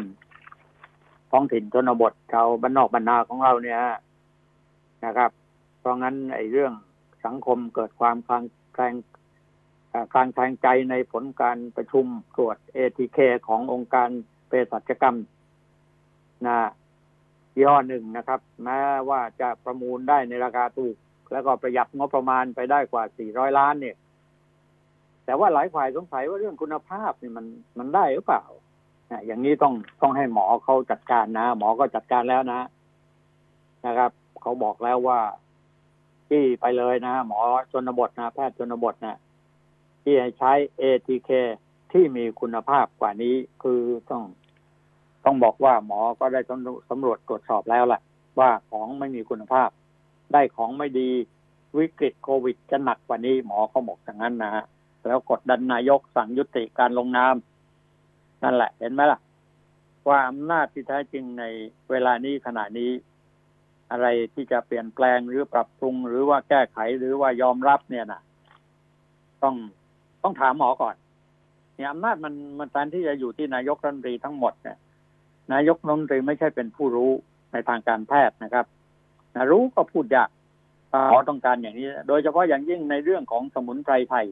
[1.30, 3.80] ท้องถิ่นชนบทชาวบ้านนอกบ้านนาของเราเนี่ย
[5.04, 5.30] นะครับ
[5.80, 6.72] เพราะงั้นไอ้เรื่อง
[7.26, 8.94] สังคมเกิดความคลางแคลง
[10.12, 12.06] คลางแคลงใจในผลการประชุม
[12.36, 14.08] ตรวจเอทีเคขององค์การ
[14.48, 15.16] เภสัชกรรม
[16.46, 16.58] นะ
[17.62, 20.96] ย่อหนึ่งนะครับ แม้ว่าจะประมูลได้ในราคาถูก
[21.32, 23.96] แล้วก็ประหยัดงบประมาณไปได้กว่า 400 ล้านเนี่ย
[25.24, 27.46] แต่ว่าหลายฝ่ายสงสัยว่าเรื่องคุณภาพนี่มัน
[27.78, 28.42] มันได้หรือเปล่า
[29.26, 32.60] อย่างนี้ต้องต้องให้หมอเขาจัดการนะ หมอก็จัดการแล้วนะ
[33.86, 35.20] นะครับ เขาบอกแล้วว่า
[36.32, 37.40] ที่ไปเลยนะหมอ
[37.72, 39.18] ชนบทนะแพทย์ชนบทนะ
[40.02, 41.30] ที่ให้ใช้ ATK
[41.92, 44.22] ที่มีคุณภาพกว่านี้คือต้อง
[45.24, 46.40] ต้องบอกว่าหมอก็ได้
[46.90, 48.00] สำรวจตรวจสอบแล้วแหละ
[48.38, 49.68] ว่าของไม่มีคุณภาพ
[50.32, 51.10] ได้ของไม่ดี
[51.78, 54.64] วิกฤตโควิดจะหนักกว่านี้หมอเขาบอกอย่างนั้นนะฮะ
[55.06, 57.34] แล้วกดดันนายกสั่งยุติการลงนาม
[58.42, 59.20] นั่นแหละเห็นไหมล่ะ
[60.08, 61.44] ว่าอำนาจที่แท้จริงใน
[61.90, 62.90] เวลานี้ขณะนี้
[63.92, 68.20] อะไรที่จะเปลี่ยนแปลงหรือปรับปรุง หรือว่าแก้ไขหรือว่ายอมรับเนี่ยนะ
[69.42, 69.54] ต้อง
[70.22, 70.94] ต้องถามหมอก่อน
[71.76, 74.78] เนี่ยอำนาจมันมันแทนที่จะอยู่ที่นายกรัฐมนตรีทั้งหมดเนี่ย
[75.52, 77.10] นายกรัฐมนตรีไม่ใช่เป็นผู้รู้
[77.52, 78.66] ในทางการแพทย์นะครับ
[79.34, 80.30] นะรู้ก็พูดยาก
[81.10, 84.26] หมอต้องการอย่างนี้ โดยเฉพาะอย่างยิ่งในเรื่องของสมุนไพรไทย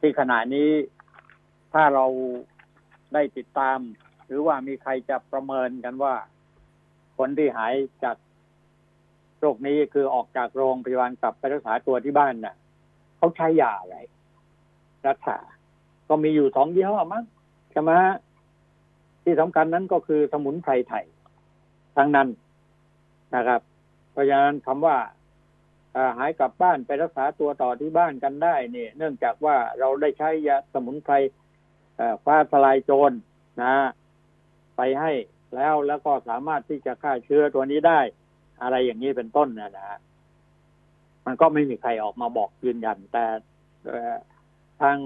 [0.00, 0.70] ที่ขณะนี้
[1.72, 2.06] ถ้าเรา
[3.14, 3.78] ได้ติดตาม
[4.26, 6.14] หรือว่ามีใครจะประเมินกันว่า
[7.18, 7.74] คนที่หาย
[8.04, 8.16] จาก
[9.40, 12.54] โรคนี้คือออกจากโรงพยาบาลกลับไปรักษาตัวที่บ้านน่ะ
[13.16, 13.96] เขาใช้ยาอะไร
[15.08, 15.38] รักษา
[16.08, 17.24] ก็มีอยู่สองยี่ห้อมั้ง
[17.70, 17.92] ใช่ไหม
[19.22, 21.04] ที่สำคัญนั้นก็คือสมุนไพรไทย
[21.96, 22.28] ทั้งนั้น
[23.34, 23.60] นะครับ
[24.12, 24.96] เพราะฉะนั้นคำว่า
[26.16, 31.14] หายกลับบ้านไปรักษาตัวต่อที่บ้านกันได้เนี่ยเนื่องจากว่าเราได้ใช้ยาสมุนไพร
[32.24, 33.12] ฟ้าทลายโจร
[33.62, 33.74] นะ
[34.76, 35.12] ไปให้
[35.56, 38.00] แล้วแล้วก็สามารถที่จะฆ่าเชื้อตัวนี้ได้
[38.62, 39.98] อะไรอย่างนี้เป็นต้นนะนะ
[41.26, 43.24] มันก็ไม่มีใครออกมาบอกยืนยัน แต่
[44.80, 44.96] ทาง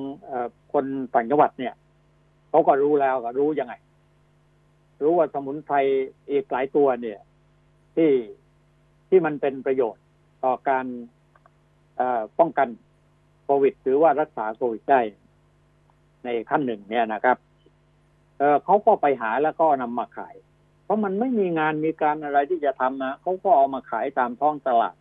[0.72, 0.84] คน
[1.14, 1.74] ต่างจังหวัดเนี่ย
[2.50, 3.74] เขาก็รู้แล้วก็รู้ยังไง
[5.02, 5.76] รู้ว่าสมุนไพร
[6.30, 7.20] อีกหลายตัวเนี่ย
[7.96, 8.10] ที่
[9.08, 10.04] ที่มันเป็นประโยชน์
[10.44, 10.86] ต่อการ
[12.38, 12.68] ป้องกัน
[13.44, 15.00] โควิด หรือว่ารักษาโควิดได้
[16.24, 17.36] ในขั้นหนึ่งเนี่ยนะครับ
[18.38, 20.34] เเขาก็ไปหาแล้วก็นำมาขาย
[20.92, 24.96] ราะมันไม่มีงานมีการอะไรที่จะทำนะเขาก็เอามาขายตามท้องตลาด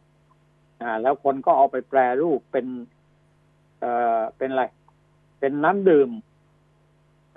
[0.81, 2.65] อ่า แล้วคนก็เอาไปแปรรูปเป็น
[3.79, 4.63] เอ่อเป็นอะไร
[5.39, 6.09] เป็นน้ำดื่ม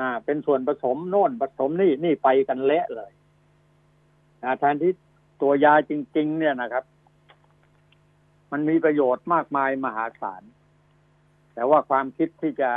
[0.00, 3.12] อ่า เป็นส่วนผสมโน่นผสมนี่นี่ไปกันเละเลย
[4.42, 4.92] อ่าแทนที่
[5.42, 6.84] ตัวยาจริง ๆ เนี่ยนะครับ
[8.52, 10.42] มันมีประโยชน์มากมายมหาศาล
[11.54, 12.70] แต่ว่าความคิดที่จะ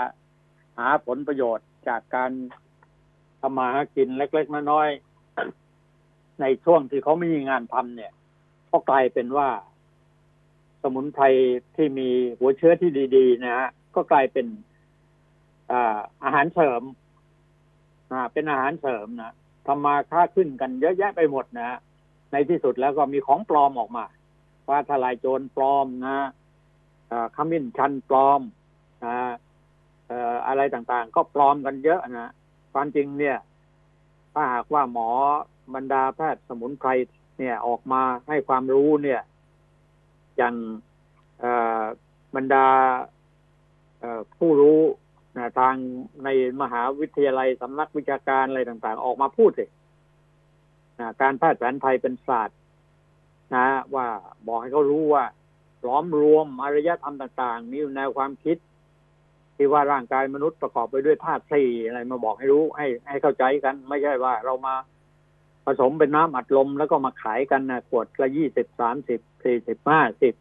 [0.79, 2.31] หาผลประโยชน์จากการ
[3.41, 5.06] ทำมาหากินเล็ก ๆ น้อยๆ
[6.41, 8.11] ในช่วงที่เขาไม่มีงานทำเนี่ย
[8.71, 9.49] ก็กลายเป็นว่า
[10.81, 11.25] สมุนไพร
[11.75, 14.47] ที่มีหัวเชื้อที่ดี ๆ นะฮะก็กลายเป็น
[16.23, 16.81] อาหารเสริม
[18.33, 19.33] เป็นอาหารเสริมนะ
[19.67, 21.79] ทำมาค่าขึ้นกันเยอะแยะไปหมดนะ
[22.31, 24.05] ในที่สุดแล้วก็มีของปลอมออกมา
[24.67, 26.27] ฟ้าทลายโจรปลอมนะ
[27.35, 28.41] ขมิ้นชันปลอม
[29.05, 29.17] นะ
[30.47, 32.31] อะไรต่างๆ ก็ปลอมกันเยอะนะ
[32.73, 33.37] ความจริงเนี่ย
[34.33, 35.09] ถ้าหากว่าหมอ
[35.75, 36.89] บรรดาแพทย์สมุนไพร
[37.39, 39.21] เนี่ยออกมาให้ความรู้เนี่ย
[40.37, 40.55] อย่าง
[42.35, 42.67] บรรดา
[44.37, 44.79] ผู้รู้
[45.37, 45.75] นะทาง
[46.23, 46.29] ใน
[46.61, 49.65] มหาวิทยาลัยสำนักวิชาการอะไรต่างๆ ออกมาพูดสิ
[50.99, 52.57] นะการแพทย์แผนไทยเป็นศาสตร์
[53.55, 54.07] นะ ว่า
[54.47, 55.23] บอกให้เขารู้ว่า
[55.87, 58.57] ล้อมรวมอารยธรรมต่างๆนี่แนวความคิด
[59.55, 64.75] ที่ว่าร่างกายมนุษย์ประกอบไปด้วยธาตุสี่อะไรมาบอกให้รู้ให้ให้เข้าใจกัน ไม่ใช่ว่าเรามา
[65.69, 70.33] ผสมเป็นน้ำอัดลมแล้วก็มาขายกันนะขวดละยี่สิบสามสิบสี่สิบห้าสิบ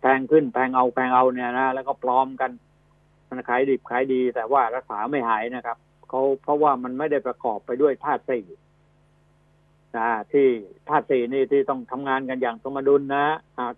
[0.00, 2.50] แพงขึ้นแพงเอาแพงเอาเนี่ยนะแล้วก็ปลอมกัน
[3.28, 5.76] มันขายดิบขายดี แต่ว่ารักษาไม่หายนะครับ
[6.08, 8.44] เขาเพราะว่ามันไม่ได้ประกอบไปด้วยธาตุสี่
[9.96, 10.46] นะที่
[10.88, 13.24] ธาตุสี่นี่ที่ต้องทำงานกันอย่างสมดุลนะ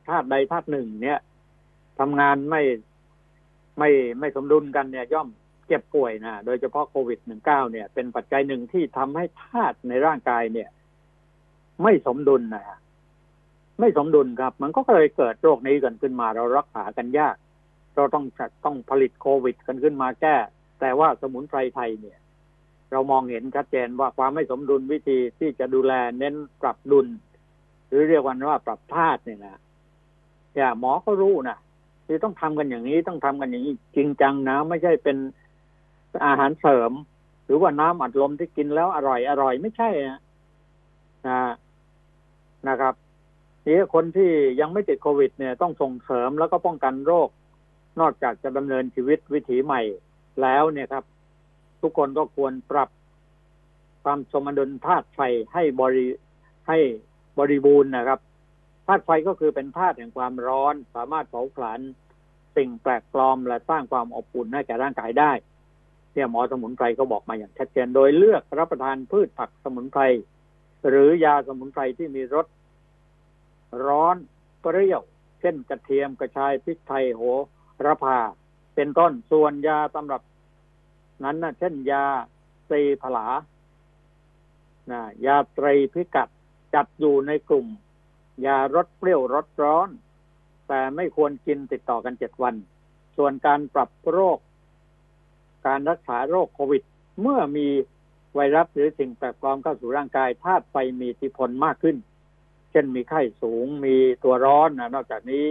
[0.09, 1.21] ธาตุใดธาตุหนึ่งเนี่ย
[1.99, 2.63] ทำงานไม่
[3.79, 5.29] ไม่ไม่สมดุลกันเนี่ย ย่อม
[5.67, 10.69] เจ็บป่วยนะโดยเฉพาะโควิดหนึ่งเก้าเนี่ย เป็นปัจจัยหนึ่งที่ทำให้ธาตุในร่างกายเนี่ย
[11.83, 12.65] ไม่สมดุลนะ
[13.81, 17.37] ไม่สมดุลครับ มันก็เลยเกิดโรคนี้กันขึ้นมา เรารักษากันยาก
[17.95, 18.25] เราต้อง
[18.65, 20.37] ต้องผลิตโควิด กันขึ้นมาแก้
[20.81, 22.19] แต่ว่าสมุนไพรไทยเนี่ย
[22.91, 27.07] เรามองเห็นชัดเจนว่าความไม่สมดุลวิธีที่จะดูแลเน้นปรับดุล
[27.89, 29.61] หรือเรียกว่าปรับธาตุเนี่ยนะ
[30.57, 31.59] อย่าหมอก็รู้นะ
[32.07, 35.17] ที่ต้องทำกันอย่างนี้ต้องทำกันอย่างนี้จริงจังนะ ไม่ใช่เป็น
[36.27, 36.93] อาหารเสริม
[37.45, 40.21] หรือว่าน้ำอัดลมที่กินแล้วอร่อยอร่อยไม่ใช่นะ
[41.27, 41.39] นะ
[42.69, 42.95] นะครับ
[43.67, 47.29] นี่คนที่ยังไม่ติดโควิด เนี่ยต้องส่งเสริมแล้วก็ป้องกันโรค
[48.01, 49.83] นอกจากจะดำเนินชีวิตวิถีใหม่
[50.43, 51.05] แล้วเนี่ยครับ
[51.83, 52.89] ทุกคนก็ควรปรับ
[54.05, 55.21] ความสมดุลธาตุไฟ
[55.53, 56.07] ให้บริ
[56.69, 56.79] ให้
[57.39, 58.21] บริบูรณ์นะครับ
[58.87, 61.81] ธาตุไฟก็คือเป็นธาตุแห่งความร้อน สามารถเผาผลาญ
[62.57, 65.33] สิ่งแปลกปลอมและสร้างความอบอุ่นให้แก่ร่างกายได้
[66.13, 70.03] เนี่ยหมอสมุนไพรก็บอกมาอย่างชัดเจนโดยเลือกรับประทานพืชผักสมุนไพร
[70.89, 72.47] หรือยาสมุนไพรที่มีรส
[73.87, 74.17] ร้อน
[74.61, 75.03] เปรี้ยว
[75.41, 77.23] เช่นกระเทียมกระชายพริกไทยโห
[77.87, 78.19] ระพา
[78.75, 80.23] เป็นต้นส่วนยาสำหรับ
[81.25, 82.05] นั้นนะเช่นยา
[82.69, 83.27] ซีผลา
[84.91, 86.29] นะยาตรีพิกัด
[86.75, 87.67] จัดอยู่ในกลุ่ม
[88.47, 89.89] ยารสเปรี้ยวรสร้อน
[90.69, 92.55] แต่ไม่ควรกินติดต่อกันเจ็ดวัน
[93.17, 94.39] ส่วนการปรับโรค
[95.67, 96.83] การรักษาโรคโควิด
[97.21, 97.69] เมื่อมี
[98.35, 101.97] ไวรัสหรือสิ่งแปลกปลอมเข้าสู่ร่างกายธาตุไฟมีอิทธิพลมากขึ้น
[102.71, 105.45] เช่นมีไข้สูงมีตัวร้อนนะนอกจากนี้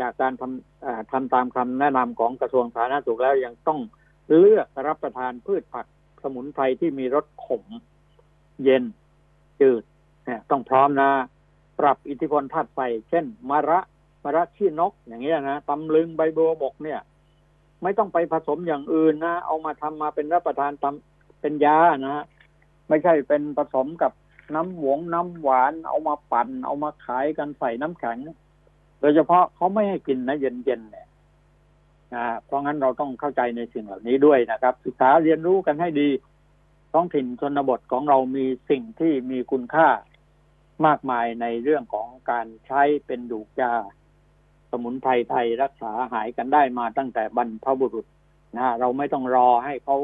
[0.00, 3.80] จากการทำทำตามคำแนะนำของกระทรวงสาธารณสุขแล้วยังต้อง
[4.28, 5.86] เลือกรับประทานพืชผัก
[6.22, 7.64] สมุนไพรที่มีรสขม
[8.62, 8.84] เย็น
[9.60, 9.82] จืด
[10.24, 11.10] เนี่ยต้องพร้อมนะ
[11.80, 13.80] ปรับอิทธิพลธาตุไฟ เช่น มะระ
[14.24, 17.00] มะระขี้นกอย่างเงี้ยนะตำลึงใบบัวบกเนี่ย
[17.82, 22.24] ไม่ต้องไปผสมอย่างอื่นนะ เอามาทำมาเป็นรับประทานตำเป็นยานะฮะ
[22.88, 24.12] ไม่ใช่เป็นผสมกับ
[24.54, 28.18] น้ำหวงน้ำหวาน เอามาปั่น เอามาขายกันใส่น้ำแข็ง
[29.00, 31.06] โดยเฉพาะเขาไม่ให้กินนะเย็นๆเนี่ย
[32.14, 36.08] นะเพราะงั้นเราต้องเข้าใจในสิ่งเหล่านี้ด้วยนะครับ ศึกษาเรียนรู้กันให้ดี
[36.92, 39.88] ท้องถิ่นชนบทของเรามีสิ่งที่มีคุณค่า
[40.86, 43.74] มากมายในเรื่องของการใช้เป็นดูกยา
[44.70, 48.06] สมุนไพรไทยรักษาหายกันได้มาตั้งแต่บรรพบุรุษ
[48.56, 49.96] นะเราไม่ต้องรอให้เขา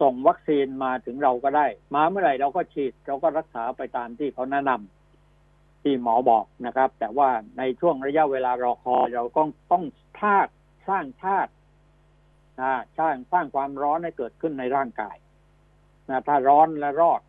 [0.00, 9.84] ส่งวัคซีนมาถึงเราก็ได้ มาเมื่อไหร่เราก็ฉีดเราก็รักษาไปตามที่เขาแนะนำที่หมอบอกนะครับ แต่ว่าในช่วงระยะเวลารอคอยเราก็ต้อง
[10.20, 10.48] ทาก
[10.88, 11.50] สร้างธาตุ
[12.60, 15.16] นะสร้างสร้างความร้อนให้เกิดขึ้นในร่างกาย
[16.08, 17.20] นะถ้าร้อนและรอด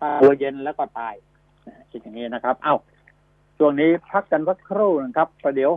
[0.00, 1.14] ถ้าตัวเย็นแล้วก็ตาย
[1.90, 2.76] คิดอย่างนี้นะครับ เอา้า
[3.58, 5.72] ช่วงนี้พักกันสักครู่นะครับประเดี๋ยว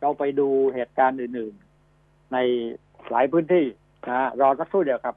[0.00, 2.36] เราไปดูเหตุการณ์อื่นๆ ใน
[3.10, 3.64] หลายพื้นที่
[4.08, 5.16] นะรอสักครู่เดียวครับ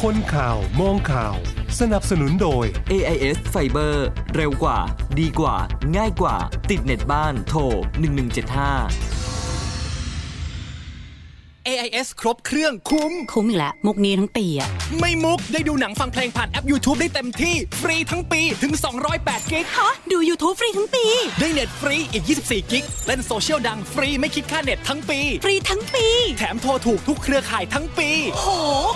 [0.00, 1.36] คนข่าวมองข่าว
[1.80, 3.94] สนับสนุนโดย AIS Fiber
[4.34, 4.78] เร็วกว่า
[5.20, 5.56] ดีกว่า
[5.96, 6.36] ง่ายกว่า
[6.70, 7.60] ติดเน็ตบ้านโทร
[8.22, 9.17] 1175
[11.68, 14.68] AIS ครบเครื่องคุ้ม คุ้มอีกแล้วมุกนี้ทั้งปีอะ
[15.00, 18.72] ไม่มุกได้ดูหนังฟังเพลงผ่านแอป YouTube ได้เต็มที่ ฟรีทั้งปีถึง
[19.12, 21.04] 208กิกฮะดู YouTube ฟรีทั้งปี
[21.40, 26.06] ได้เน็ตฟรีอีก 24กิกเล่นโซเชียลดังฟรีไม่คิดค่าเน็ตทั้งปี ฟรีทั้งปี
[26.38, 28.46] แถมโทรถูกทุกเครือข่ายทั้งปี โห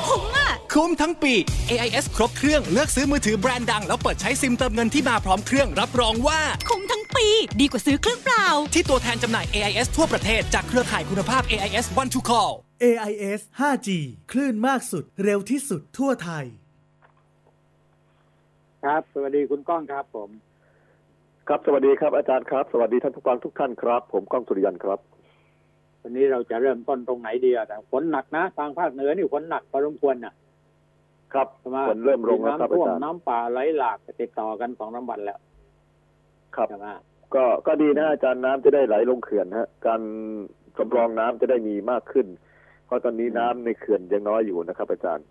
[0.09, 1.33] คุ้มอะคุ้มทั้งปี
[1.71, 12.53] AIS ครบเครื่องเลือกซื้อมือถือแบรนด์ดัง แล้วเปิดใช้ซิมเติมเงินที่มาพร้อมเครื่องรับรองว่า คุ้มทั้ง ปีดีกว่าซื้อเครื่องเปล่า ที่ตัวแทนจำหน่าย AIS ทั่วประเทศจากเครือข่ายคุณภาพ AIS One to Call
[12.85, 13.89] AIS 5G
[14.33, 16.45] คลื่นมากสุดเร็วที่สุดทั่วไทย
[18.85, 20.31] ครับ สวัสดีคุณก้องครับผม
[21.49, 24.99] ครับสวัสดีครับอาจารย์ครับ สวัสดีท่านผู้ฟังทุกท่านครับ ผมก้องสุริยันครับ
[26.03, 30.35] วันนี้เราจะเริ่มต้นตรงไหนดีอะแต่ฝนหนักนะทางภาคเหนือนี่ฝนหนักพอสมควรน่ะ
[31.33, 35.39] ครับใช่ไหมฝนเริ่มลงแล้วครับน้ำท่วมอาจารย์น้ำป่าไหลหลากติดต่อกันสองน้ำวันแล้ว
[36.57, 36.89] ครับใช่ไหม
[37.35, 40.01] ก็ก็ดีนะอาจารย์น้ำจะได้ไหลลงเขื่อนฮะ การ
[40.79, 42.27] สำรองน้ำจะได้มีมากขึ้น
[42.87, 45.27] เพราะตอนนี้น้ำในเขื่อนยังน้อยอยู่นะครับ อาจารย์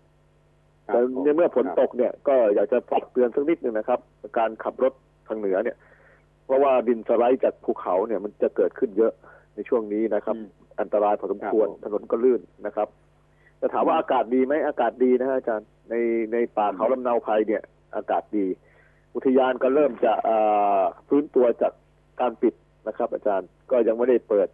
[0.88, 4.00] ครับแต่ผมในเมื่อฝนตกเนี่ยก็อยากจะฝากเตือนสักนิดหนึ่งนะครับ
[4.38, 4.92] การขับรถ
[5.28, 5.76] ทางเหนือเนี่ย
[6.46, 9.12] เพราะว่าดินสไลด์จากภูเขาเนี่ยมันจะเกิดขึ้นเยอะ
[9.54, 10.48] ในช่วงนี้นะครับอืม
[10.80, 12.88] อันตรายพอสมควรครับผมถนนก็ลื่นนะครับ
[13.58, 15.94] แต่ถามว่าอากาศดีไหมอากาศดีนะฮะอาจารย์ใน
[16.32, 17.62] ในป่าเขาลำเนาไพรเนี่ย
[17.96, 18.46] อากาศดี
[19.14, 20.36] อุทยานก็เริ่มจะเอ่
[20.78, 21.72] อฟื้นตัวจาก
[22.22, 22.54] การปิด
[22.88, 24.48] นะครับ อาจารย์ก็ยังไม่ได้เปิด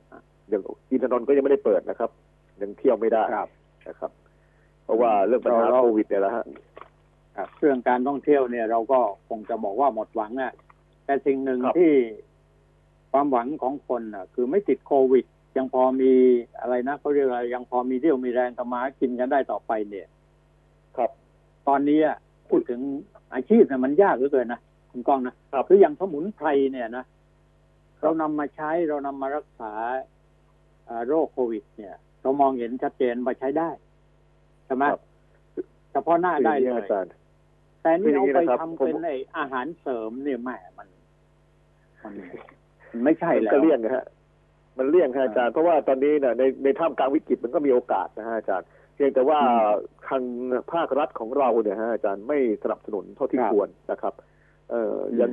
[0.48, 2.11] อย่างอินทนนท์ก็ยังไม่ได้เปิดนะครับ
[2.61, 3.48] ยังเที่ยวไม่ได้ครับ
[3.88, 4.11] นะครับ
[4.85, 6.44] เพราะว่าเรื่องปัญหาเราโควิดเนี่ยแหละฮะ
[7.37, 10.52] ครับเรื่องการท่องเที่ยวเนี่ย เราก็คงจะบอกว่าหมดหวังอะ
[11.04, 11.92] แต่สิ่งหนึ่งครับที่
[13.12, 15.24] ความหวังของคนอะคือไม่ติดโควิด
[15.57, 16.12] ยังพอมี
[16.61, 20.07] อะไรนะเขาเรียกอะไรยังพอมีเรี่ยวมีแรงทำมาหากินกันได้ต่อไปเนี่ย
[20.96, 21.11] ครับ
[21.68, 22.16] ตอนนี้อะ
[22.48, 22.81] พูดถึง
[23.35, 27.04] อาชีพเนี่ยมันยากเหลือเกินนะคุณก้องนะครับคืออย่างสมุนไพรเนี่ยนะ
[28.02, 29.72] เรานำมาใช้เรานำมารักษา
[30.87, 33.70] เอ่อโรคโควิด เนี่ย เรามองเห็นชัดเจนว่าใช้ได้
[34.64, 35.00] ใช่ไหมครับ
[35.92, 37.12] เฉพาะหน้าได้คือเลอย่างนี้ยอาจารย์
[37.82, 40.88] แต่นี่เอาไปคืออย่างนี้นะครับทำเป็นผมไออาหารเสริมเนี่ยแหมมัน
[42.04, 42.14] มัน
[42.92, 44.06] มันไม่ใช่แล้วก็เลี่ยงนะฮะ
[44.78, 49.62] มันเลี่ยงฮะอาจารย์เพราะว่าตอนนี้เนี่ยในในท่ามกลางวิกฤตมันก็มีโอกาสนะฮะอาจารย์เพียงแต่ว่าอืม
[50.06, 50.22] ทาง
[50.72, 54.14] ภาครัฐของเราเนี่ยฮะอาจารย์ไม่สนับสนุนเท่าที่ครับควรนะครับ
[54.70, 55.33] เอ่ออมอยัง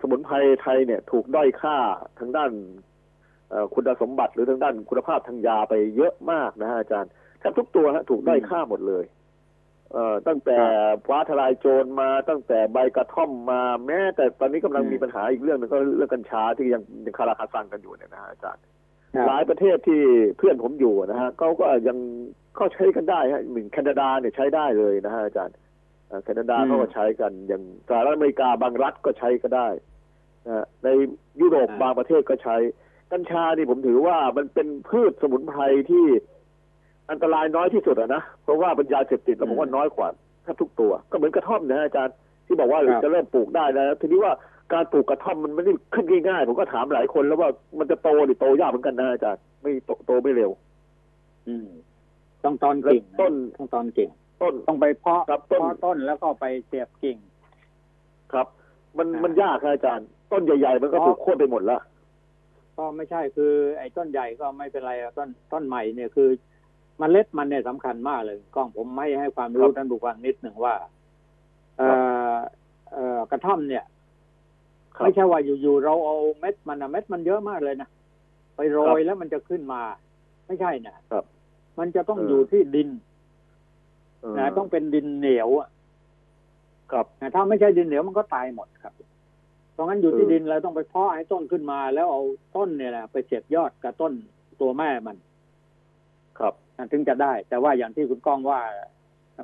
[0.00, 1.76] สมุนไพรไทยเนี่ย ถูกด้อยค่า
[2.18, 2.52] ทางด้าน
[3.50, 9.04] เอ่อคุณสมบัติหรือทางด้านคุณภาพทางยาไปเยอะมากนะฮะอาจารย์แทบทุกตัวฮะถูกด้อยค่าหมดเลย
[9.92, 10.58] เอ่อตั้งแต่
[11.06, 18.62] ฟ้าทลายโจรมาตั้งแต่ใบกระท่อมมาแม้ แต่ตอนนี้กำลังอืมมีปัญหาอีกเรื่องหนึงก็เรื่องกัญชาที่ยังยังคาราคาซังกันอยู่เนี่ยนะฮะอาจารย์
[19.14, 20.02] ครับหลายประเทศที่
[20.38, 21.98] เพื่อนผมอยู่นะฮะเขาก็ยัง
[22.56, 25.62] เขาใช้กันได้ฮะหนึ่งแคนาดาเนี่ยใช้ได้เลยนะฮะอาจารย์เอ่อ
[26.24, 29.68] แคนาดาอืมเขาก็ใช้กัน อย่างสหรัฐอเมริกาบางรัฐก็ใช้ก็ได้
[30.46, 30.88] นะฮะใน
[31.40, 32.56] ยุโรปอ่าบางประเทศก็ใช้
[33.12, 36.06] กัญชานี่ผมถือว่ามันเป็นพืชสมุนไพรที่
[37.10, 40.08] อันตรายน้อยที่สุดอะนะเพราะว่าเป็นยาเสพติดเราบอกว่าน้อยกว่า
[40.42, 44.32] แทบทุกตัว ก็เหมือนกระท่อมนะฮะอาจารย์ที่บอกว่าครับจะเริ่มปลูกได้แล้วทีนี้ว่า
[44.72, 50.50] การปลูกกระท่อมมันไม่ได้ขึ้นง่ายๆผมก็ถามหลายคนแล้วว่ามันจะโตหรือโตยากเหมือนกันนะอาจารย์ไม่โตโตไม่เร็ว
[51.48, 51.68] อืม
[52.44, 54.10] ต้องตอนกิ่งแล้วต้นต้องตอนกิ่ง
[54.44, 57.16] ต้น ต้องไปเพาะครับต้น เพาะต้นแล้วก็ไปเสียบกิ่ง
[58.32, 58.46] ครับ
[58.98, 61.80] มันอ่ามัมันยากครับอาจารย์ ต้นใหญ่ ๆ มันก็เพราะถูกโค่นไปหมดแล้ว
[62.78, 66.28] ก็ไม่ใช่คือ ไอ้ต้นใหญ่ก็ไม่เป็นไรอะต้นต้นใหม่เนี่ยคือ
[67.00, 70.74] มเมล็ดมันเนี่ยสำคัญมากเลยกล้องผมไม่ให้ความรู้ครับท่านผู้ฟังนิดหนึ่งว่า
[71.78, 71.88] เอ่
[72.32, 72.34] อ
[72.92, 73.84] เอ่อกระท่อมเนี่ย
[74.96, 77.88] ครับไม่ใช่ว่าอยู่ๆเราเอาเม็ดมันนะเม็ดมันเยอะมากเลยนะ
[78.56, 79.80] ไปโรยแล้วมันจะขึ้นมา
[80.46, 81.24] ไม่ใช่นะครับ
[81.78, 83.00] มันจะต้องเออออยู่ที่ดินเออ
[84.38, 85.68] นะต้องเป็นดินเหนียวอะ
[86.92, 88.94] ครับนะถ้าไม่ใช่ดินเหนียวมันก็ตายหมดครับ
[89.72, 92.22] เพราะงั้นอยู่ที่เออดินเราต้องไปเพาะให้ต้นขึ้นมา แล้วเอา
[92.56, 94.12] ต้นเนี่ยแหละไปเสียบยอดกับต้น
[94.60, 95.16] ตัวแม่มัน
[96.38, 98.60] ครับนะถึงจะได้ แต่ว่าอย่างที่คุณก้องว่า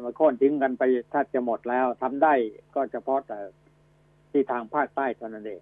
[0.04, 2.34] มันโค่นทิ้งกันไปถ้าจะหมดแล้วทำได้
[2.74, 3.38] ก็เฉพาะแต่
[4.30, 5.60] ที่ทางภาคใต้เท่านั้นเอง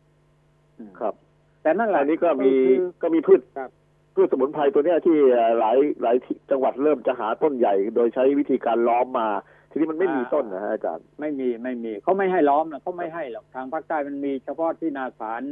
[0.78, 1.14] อืมครับ
[1.62, 3.70] แต่นั่นแหละอันนี้ก็มีคือก็มีพืชครับ
[4.18, 9.28] พืชสมุนไพรตัวเนี้ยที่เอ่อหลายหลายที่จังหวัดเริ่มจะหาต้นใหญ่ โดยใช้วิธีการล้อมมา
[9.70, 15.42] ทีนี้มันไม่มีต้นนะฮะอาจารย์ไม่มีไม่มีเขาไม่ให้ล้อมนะเขาไม่ให้หรอกทางภาคใต้มันมีเฉพาะที่นาสาร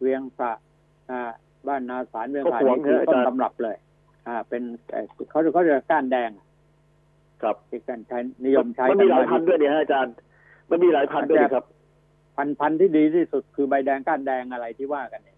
[0.00, 0.52] เวียงสะ
[1.10, 1.20] อ่า
[1.68, 3.76] บ้านนาสารเวียงสะเขาหวงนี่คือนะอาต้นจารย์ตำรับเลย
[4.28, 6.30] อ่า เป็นเอ่อเขาเขาเรียกก้านแดง
[7.42, 10.14] ครับที่กันใช้นิยมใช้มันมีหลายกัพันธุ์ด้วยเนี่ยฮะอาจารย์
[10.70, 11.64] มันมีหลายพันธุ์ด้วยนะครับ
[12.36, 15.37] พันธุ์พันธุ์ที่ดีที่สุดคือใบแดงก้านแดงอะไรที่ว่ากันเนี่ย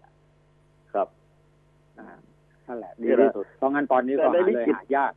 [2.67, 5.13] นั่นแหละดีที่สุดเพราะงั้นตอนนี้ก็แต่ในหาวิเลยกฤตหายาก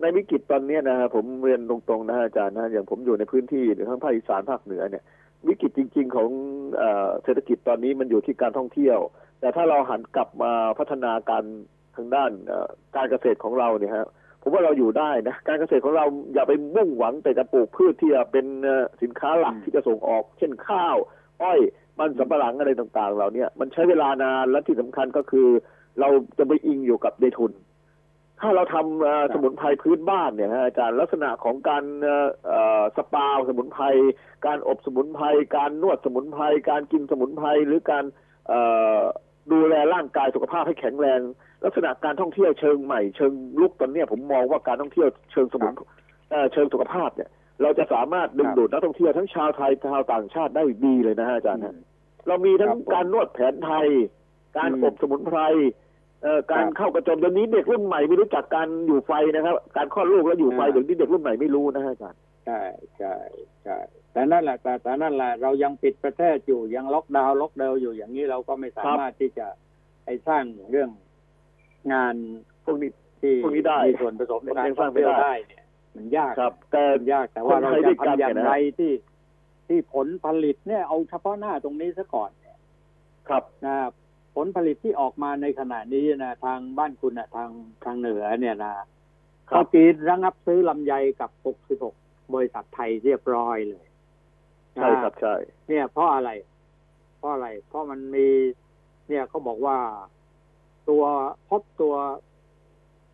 [0.00, 5.04] ในวิกฤตตอนเนี้ยนะฮะผมเรียนตรงๆนะฮะอาจารย์นะอย่างผมอยู่ในพื้นที่ทั้งภาคอีสานภาคเหนือเนี่ย
[5.48, 6.28] วิกฤตจริง ๆ ของ
[6.76, 8.98] เอ่อเศรษฐกิจตอนนี้มันอยู่ที่การท่องเที่ยว
[9.40, 11.44] แต่ถ้าเราหันกลับมาพัฒนาการ
[11.96, 14.06] ทางด้านเอ่อการเกษตรของเราเนี่ยฮะ
[14.42, 20.96] ผมว่าเราอยู่ได้นะการเกษตรของเราอย่าไปมุ่งหวังแต่จะปลูกพืชที่จะเป็นเอ่อสินค้าหลักอืมที่จะส่งออก เช่นข้าว
[21.42, 21.60] อ้อย
[22.02, 25.48] มันสำปะหลังอะไรต่างๆเราเนี่ยมันใช้เวลานานและที่สำคัญก็คือ
[26.00, 27.52] เราจะไปอิงอยู่กับในทุน
[28.40, 33.84] ถ้าเราทำเอ่อสมุนไพรพื้นบ้านเนี่ยฮะอาจารย์ลักษณะของการเอ่อเอ่อสปาสมุนไพร
[34.46, 35.24] การอบสมุนไพร
[35.56, 38.04] การนวดสมุนไพรการกินสมุนไพรหรือการ
[38.48, 38.60] เอ่
[38.98, 39.00] อ
[39.52, 41.20] ดูแลร่างกายสุขภาพให้แข็งแรง
[41.64, 45.72] ลักษณะการท่องเที่ยวเชิงใหม่เชิงลุกตอนเนี้ยผมมองว่าการท่องเที่ยวเชิงสมุน
[46.30, 47.30] เอ่อเชิงสุขภาพเนี่ย
[47.62, 51.74] เราจะสามารถดึงดูดนักท่องเที่ยวทั้งชาวไทยชาวต่างชาติได้ดีเลยนะฮะอาจารย์ฮะ
[52.26, 53.88] เรามีทั้งครับผมการนวดแผนไทย
[54.56, 55.38] การอืมอบสมุนไพร
[56.22, 62.60] เอ่อการครับเข้ากระจมเดี๋ยวนี้เด็กรุ่นใหม่ไม่รู้จักการอยู่ไฟนะครับ การคลอดลูกแล้วอยู่ไฟอ่าเดี๋ยวนี้เด็กรุ่นใหม่ไม่รู้นะฮะอาจารย์ใช่
[62.98, 63.14] ใช่
[63.64, 63.78] ใช่
[64.12, 69.46] แต่นั่นแหละแต่แต่นั่นแหละเรายังปิดประเทศอยู่ยังล็อกดาวน์ล็อกดาวน์อยู่อย่างนี้เราก็ไม่สามารถที่จะ
[70.04, 70.90] ไปสร้างเรื่อง
[71.92, 72.14] งาน
[72.64, 75.64] พวกนี้ที่พวกนี้ได้มีส่วนผสมในการยังสท่ร้าองงไม่เที่ยวได้ได้เนี่ย
[75.96, 78.90] มันยากครับแต่มันยากแต่ว่าคนเราไทยด้วยจะกันทำอย่างเนี่ยนะไรที่
[79.66, 82.58] ที่ผลผลิตเนี่ยเอาเฉพาะหน้าตรงนี้ซะก่อนเนี่ย
[83.28, 83.76] ครับนะ
[84.34, 87.50] ผลผลิตที่ออกมาในขณะนี้นะทางบ้านคุณนะทาง
[87.84, 88.72] ทางเหนือเนี่ยนะ
[89.50, 91.30] ครัเขาบจีนระงับซื้อลำไยกับ
[91.80, 93.86] 66 บริษัทไทยเรียบร้อยเลย
[94.76, 95.34] นะใช่ครับใช่
[95.68, 96.30] เนี่ยเพราะอะไร
[97.18, 98.28] เพราะอะไร เพราะมันมี
[99.08, 99.78] เนี่ยเขาบอกว่า
[100.88, 101.02] ตัว
[101.48, 101.94] พบตัว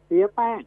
[0.05, 0.63] เสียแป้ง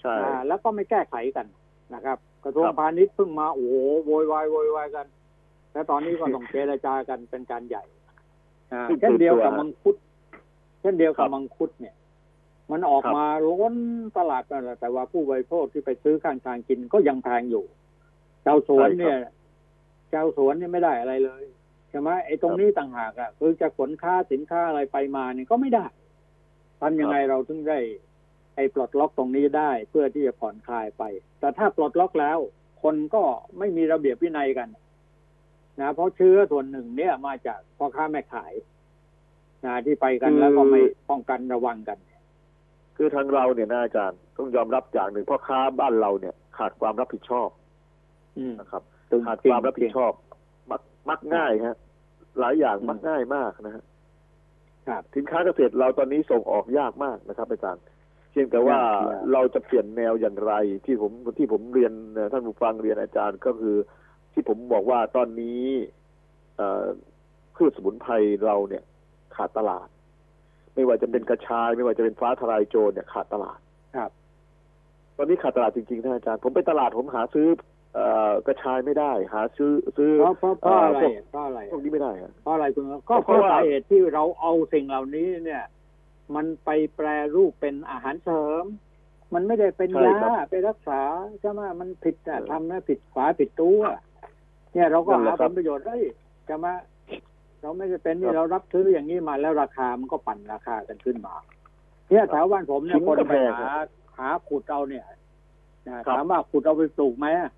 [0.00, 1.46] ใช่อ่าแล้วก็ไม่แก้ไขกัน
[1.94, 3.74] นะครับ กระทรวงครับพาณิชย์เพิ่งมาโอ้โห
[4.06, 5.06] โวยวายโวยวายกัน
[5.72, 7.84] แล้วตอนนี้ก็ต้องเจรจากันเป็นการใหญ่
[8.72, 9.96] อ่าซึ่งเช่นเดียวกับตัวมังคุด
[10.80, 11.94] เช่นเดียวครักับบมังคุดเนี่ย
[12.72, 13.74] มันออกครับมาล้น
[14.18, 17.64] ตลาดนั่นแหละแต่ว่าผู้บริโภคที่ไปซื้อข้างทางกินก็ยังแพงอยู่
[18.44, 19.18] ชาวสวนเนี่ย
[20.12, 21.42] ชาวสวนเนี่ยไม่ได้อะไรเลย
[21.88, 25.86] ใช่ไหมไอ้ตรงนี้ต่างหากอะคือจะขนค้าสินค้าอะไรไปมาเนี่ยก็ไม่ได้
[26.80, 27.78] ทำยังไงเราถึงได้
[28.54, 31.02] ไอ้ปลดล็อกตรงนี้ได้เพื่อที่จะผ่อนคลายไป
[31.40, 32.38] แต่ถ้าปลดล็อกแล้ว
[32.82, 33.22] คนก็
[33.58, 34.68] ไม่มีระเบียบวินัยกัน
[35.80, 38.52] นะเพราะเชื้อส่วนหนึ่งเนี่ยมาจากพ่อค้าแม่ขาย
[39.64, 40.80] นะที่ไปกันคือแล้วก็ไม่
[41.10, 41.98] ป้องกันระวังกัน
[42.96, 47.48] คือทางเราเนี่ยนะอาจารย์ต้องยอมรับอย่างหนึ่งพ่อค้าบ้านเราเนี่ยขาดความรับผิดชอบ
[48.38, 50.12] อืมนะครับจริงขาดความรับผิดชอบ
[50.70, 51.76] มักมักง่ายฮะ
[52.40, 53.84] หลายอย่างอืมมักง่ายมากนะฮะ
[54.88, 57.82] ครับสินค้าเกษตรเราตอนนี้ส่งออกยากมากนะครับอาจารย์
[58.32, 60.52] เพียงแต่ว่ายากยากเราจะเปลี่ยนแนวอย่างไร
[60.84, 63.76] ที่ผมที่ผมเรียนเอ่อท่านผู้ฟังเรียนอาจารย์ก็คือ
[64.32, 65.62] ที่ผมบอกว่าตอนนี้
[66.56, 66.84] เอ่อ
[67.56, 68.12] พืชสมุนไพร
[68.44, 68.82] เราเนี่ย
[69.36, 69.88] ขาดตลาด
[70.74, 73.58] ไม่ว่าจะเป็นกระชาย ไม่ว่าจะเป็นฟ้าทลายโจรเนี่ยขาดตลาด
[73.96, 74.10] ครับ
[75.16, 77.48] ตอนนี้ขาดตลาดจริงๆท่านอาจารย์ ผมไปตลาดผมหาซื้อ
[77.94, 85.62] เอ่อกระชายไม่ได้ หาซื้อซื้อเพราะเพราะเพราะอะไรพวกเพราะอะไรพวกนี้ไม่ได้ฮะเพราะอะไรคุณก็เพเพราะราะว่าสาเหตุที่เราเอาสิ่งเหล่านี้เนี่ย
[86.36, 88.64] มันไปแปรรูปเป็นอาหารเสริม
[89.34, 91.00] มันไม่ได้เป็นยาไปรักษา
[91.40, 93.80] ใช่ไหมมันผิดอะทำนะผิดฝาผิดตัว
[94.72, 96.02] เนี่ยเราก็หาผลประโยชน์ได้ย
[96.46, 96.66] ใช่ไหม
[97.60, 101.34] เราไม่ได้เป็นนี่เรารับซื้ออย่างนี้มาแล้วราคามันก็ปั่นราคากันขึ้นมา
[102.10, 103.72] เนี่ยแถวบ้านผมเนี่ยคนไปหา
[104.18, 105.04] หาขุดเอาเนี่ย
[105.88, 107.50] นะถามว่าขุดเอาไปปลูกไหมอะ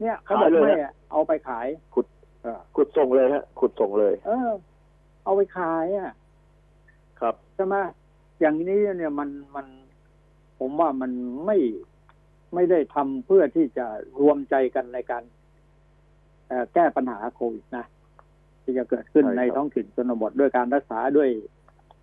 [0.00, 2.06] เนี่ยเขาบอกไม่อะเอาไปขายขุด
[2.42, 4.50] เออขุดส่งเลยฮะขุดส่งเลย เออ
[5.24, 6.12] เอาไปขายอะ
[7.20, 7.76] ครับใช่ไหม
[8.40, 9.66] อย่างนี้เนี่ยมันมัน
[10.58, 11.12] ผมว่ามัน
[11.46, 11.58] ไม่
[12.54, 13.86] ไม่ได้ทำเพื่อที่จะ
[14.20, 15.22] รวมใจกันในการ
[16.48, 17.86] เอ่อแก้ปัญหาโควิดนะ
[18.62, 21.28] ที่จะเกิดขึ้นใช่ครับในท้องถิ่นชนบทด้วยการรักษาด้วย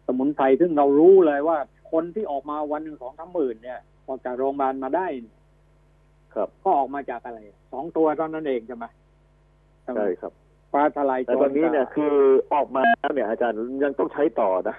[0.08, 1.58] สมุนไพรซึ่งเรารู้เลยว่า
[1.92, 5.38] คนที่ออกมาวันหนึ่งสองสามหมื่นเนี่ยออกจากโรงพยาบาลมาได้เนี่ย
[6.34, 7.40] ครับ ก็ออกมาจากอะไร
[7.72, 8.86] สองตัวเท่านั้นเองใช่ไหม
[9.84, 10.34] ใช่ไหมใช่ครับ
[10.72, 12.14] ฟ้าทลายโจรแต่ตอนนี้เนี่ยก็คือ
[12.54, 14.76] ออกมาแล้วเนี่ยอาจารย์ยังต้องใช้ต่อนะ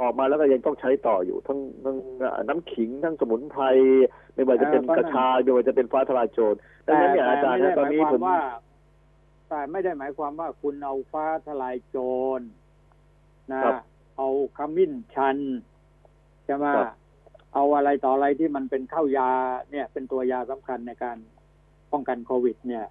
[0.00, 3.62] ออกมาแล้วก็ยังต้องใช้ต่ออยู่ ทั้งทั้งเอ่อน้ำขิงทั้งสมุนไพร
[4.34, 6.54] ไม่ว่าจะเป็นกระชายไม่ว่าจะเป็นฟ้าทลายโจร
[6.86, 8.38] ดังนั้นเนี่ยอาจารย์ไม่นะได้ตอนหมายนี้ควาผมมว่า
[9.48, 11.96] แต่ไม่ได้หมายความว่าคุณเอาฟ้าทลายโจ
[12.38, 12.40] ร
[13.52, 13.74] นะครับ
[14.16, 15.38] เอาขมิ้นชัน
[16.44, 16.86] ใช่ไหมครับ
[17.54, 19.30] เอาอะไรต่ออะไรที่มันเป็นข้าวยา
[19.70, 21.16] เนี่ย เป็นตัวยาสำคัญในการ
[21.92, 22.84] ป้องกันโควิด เนี่ย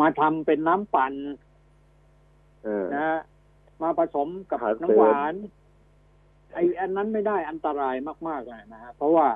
[0.00, 1.14] มาทำเป็นน้ำปั่น
[2.64, 3.20] เออนะ
[3.82, 5.34] มาผสมกับอาหารเสริมน้ำหวาน
[6.54, 7.94] ไอ้อันนั้นไม่ได้อันตราย
[8.28, 9.28] มาก ๆ เลยนะฮะเพราะว่า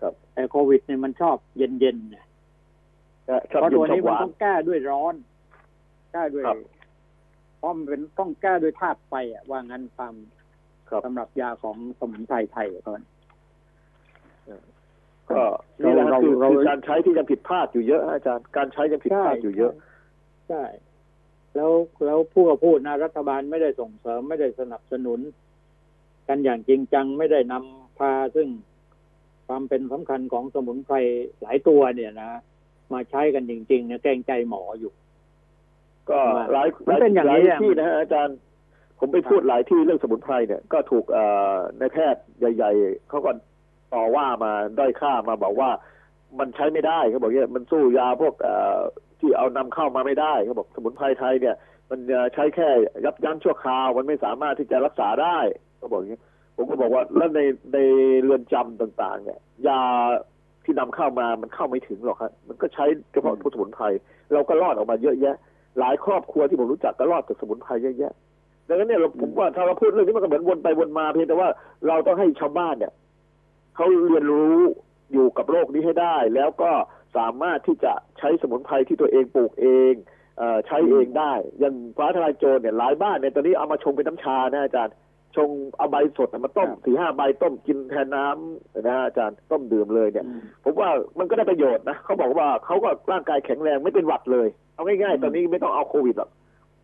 [0.00, 2.26] ครับไอ้โควิดเนี่ยมันชอบเย็นๆเนี่ย
[3.50, 5.14] ชอบเพราะเย็ตันวชอนี้บหมันวานต้องแก้ด้วยร้อน
[6.12, 6.56] แก้ด้วยครับ
[7.58, 10.14] เพราะมันเป็นต้องแก้ด้วยธาตุไฟอะว่างั้นตาม
[10.88, 13.00] ครับสำหรับยาของสมุนไพรไทยก่อน
[15.30, 15.42] ก็
[15.82, 19.72] นี่แหละเราคือเราคือการใช้ที่ยังผิดพลาดอยู่เยอะอาจารย์การใช้ยังผิดพลาดอยู่เยอะ
[20.48, 20.62] ใช่
[21.54, 21.72] แล้ว
[22.04, 25.20] แล้วผู้ก็พูดนะรัฐบาลไม่ได้ส่งเสริมไม่ได้สนับสนุน
[26.28, 28.48] กันอย่างจริงจังไม่ได้นำพาซึ่ง
[29.46, 30.96] ความเป็นสำคัญของสมุนไพร
[31.42, 32.30] หลายตัวเนี่ยนะ
[32.92, 34.92] มาใช้กันจริงๆเนี่ยแกรงใจหมออยู่
[36.10, 36.18] ก็
[36.52, 38.36] หลายมันเป็นอย่างนี้หลอะที่นะฮะอาจารย์
[38.98, 43.30] ผมไปพูดหลายที่เรื่องสมุนไพรเนี่ยก็ถูกเอ่อในแพทย์ใหญ่ ๆเขาก็
[43.94, 45.70] ต่อว่ามาด้อยค่ามาบอกว่า
[46.38, 48.78] มันใช้ไม่ได้เขาบอกเนี่ยมันสู้ยาพวกเอ่อ
[49.20, 51.56] ที่เอานำเข้ามาไม่ได้เขาบอกสมุนไพรไทยเนี่ย
[51.90, 52.68] มันเอ่อใช้แค่
[53.04, 55.38] ยับยั้งชั่วคราว มันไม่สามารถที่จะรักษาได้
[55.84, 56.20] เขาบอกอย่างนี้
[56.56, 57.40] ผมก็บอกว่าแล้วใน
[57.72, 57.78] ใน
[58.22, 59.80] เรือนจำต่างๆ เนี่ย ยา
[60.64, 63.84] ที่นำเข้ามามันเข้าไม่ถึงหรอกครับมันก็ใช้เฉพาะพวกสมุนไพร
[64.32, 65.36] เราก็รอดออกมาเยอะแยะ
[65.78, 68.12] หลายครอบครัวที่ผมรู้จักก็รอดจากสมุนไพรเยอะแยะ
[68.68, 71.48] ดังนั้นเนี่ยเราผมว่าถ้าเราพูดเรื่องนี้มันก็เหมือนวนไปวนมาเพียงแต่ว่า
[71.88, 72.92] เราต้องให้ชาวบ้านเนี่ย
[73.76, 74.58] เขาเรียนรู้
[75.12, 76.70] อยู่กับโรคนี้ให้ได้ แล้วก็
[77.16, 79.92] สามารถที่จะใช้สมุนไพรที่ตัวเองปลูกเอง
[80.38, 84.94] เอ่อใช้เองได้อย่างฟ้าทลายโจรเนี่ยหลายบ้านเนี่ยตอนนี้เอามาชงเป็นน้ำชานะอาจารย์
[85.36, 96.30] ชงเอาใบสดมาต้มครับสี่ห้าใบต้มกินแทนน้ำนะอาจารย์ต้มดื่มเลยเนี่ยอืมผมว่ามันก็ได้ประโยชน์นะเขาบอกว่าเขาก็ร่างกายแข็งแรงไม่เป็นหวัดเลย เอาง่ายๆ ตอนนี้ไม่ต้องเอาโควิดหรอก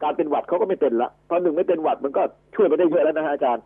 [0.03, 2.23] การเป็นหวัดเขาก็ไม่เป็นละตอนหนึ่งไม่เป็นหวัดมันก็
[2.55, 3.65] ช่วยไปได้เยอะแล้วนะฮะอาจารย์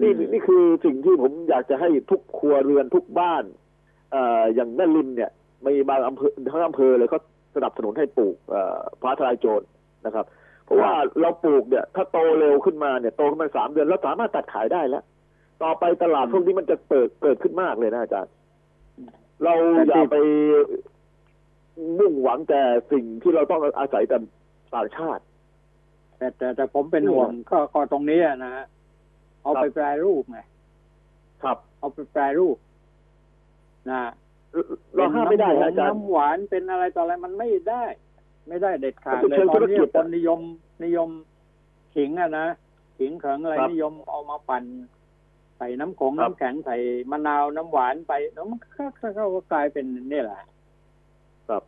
[0.00, 3.44] นี่อืมนี่คือสิ่งที่ผมอยากจะให้ทุกครัวเรือนทุกบ้าน
[4.12, 5.30] เอ่ออย่างแม่ริมเนี่ย
[5.66, 7.20] มีบางอำเภอทั้งอำเภอเลยเขา
[7.54, 9.62] สนับสนุนให้ปลูกเอ่อฟ้าทลายโจร
[10.06, 10.32] นะครับเพ
[10.70, 15.04] ราะว่าเราปลูกเนี่ย ถ้าโตเร็วขึ้นมาเนี่ยโตขึ้นมาสามเดือนแล้วสามารถตัดขายได้แล้ว
[15.62, 18.32] ต่อไปตลาดพวกนี้มันจะเปิดเกิดขึ้นมากเลยนะอาจารย์
[19.44, 19.54] เรา
[19.88, 20.16] อย่าไป
[21.98, 22.60] มุ่งหวังแต่
[22.92, 24.18] สิ่งที่เราต้องอาศัยแต่
[24.74, 25.22] ต่างชาติ
[26.16, 28.64] แต่แต่แต่ผมเป็นห่วงก็ก็ตรงนี้อะนะฮะ
[29.42, 30.40] เอาไปแปรรูปไง
[31.42, 32.56] ครับ เอาไปแปรรูป
[33.90, 34.00] นะ
[34.94, 37.84] เราห้ามไม่ได้ป็นนะอาจารย์น้ำหวานเป็นอะไรต่ออะไรมันไม่ได้
[38.50, 40.40] ไม่ได้เด็ดขาดมันเลเป็นยเชิงตอนนี้ธุรกิจคอะนนิยม
[40.84, 41.08] นิยม
[41.94, 42.46] ขิงอะนะ
[42.98, 44.64] ขิงเขิงอะไรครับนิยมเอามาปั่น
[45.58, 46.76] ใส่น้ำขงครับน้ำแข็งใส่
[47.10, 50.40] มะนาวน้ำหวานไปแล้วมันก็ก็ก็ก็กลายเป็นนี่แหละ
[51.48, 51.62] ครับ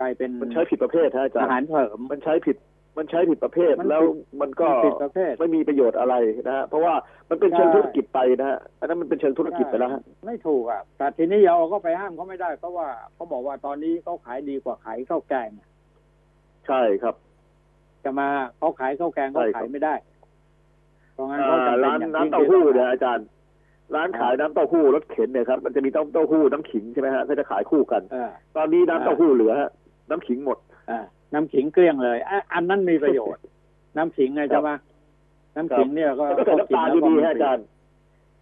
[0.00, 2.56] กลายเป็นมันใช้ผิดประเภทฮะอาจารอาย์หารเสริมมันใช้ผิด
[2.98, 4.02] มันใช้ผิดประเภทมันผิดแล้ว
[4.40, 6.94] มันก็มันผิดประเภทไม่มีประโยชน์อะไรนะฮะเพราะว่า
[7.30, 15.68] มันเป็นเชิงใช่ธุรกิจไปนะฮะอันนั้นมันเป็นเชิงธุรกิจไปแล้วฮะไม่ถูกอะแต่ทีนี้เราก็ไปห้ามเขาไม่ได้เพราะว่าเขาบอกว่าตอนนี้เขาขายดีกว่าขายข้าวแกงอะ
[16.66, 17.14] ใช่ครับ
[18.04, 19.94] จะมาเขาขายข้าวแกงเขาใช่ครับขายไม่ได้
[21.14, 23.26] เพราะงั้นอ่าเขาจำเป็นร้านอย่างน้ำยิ่งเต้าหู้ที่เนี่ยอาจารย์
[23.94, 29.70] ร้านขายน้ำเต้าหู้รถเข็นเนี่ยครับมันจะมีเต้าเต้าหู้น้ำขิงใช่ไหมฮะก็จะขายคู่กันเออตอนนี้น้ำเต้าหู้เหลือฮะ
[30.10, 30.58] น้ำขิงหมด
[30.90, 30.98] อ่า
[31.34, 33.42] น้ำขิงเกลี้ยงเลยอะอันนั้นมีประโยชน์
[33.96, 34.72] น้ำขิงไงครับใช่ไหม
[35.56, 37.64] น้ำขิงเนี่ยก็แล้วก็ใส่น้ำตาลก็กิดีนๆแล้วฮะก็อาจารย์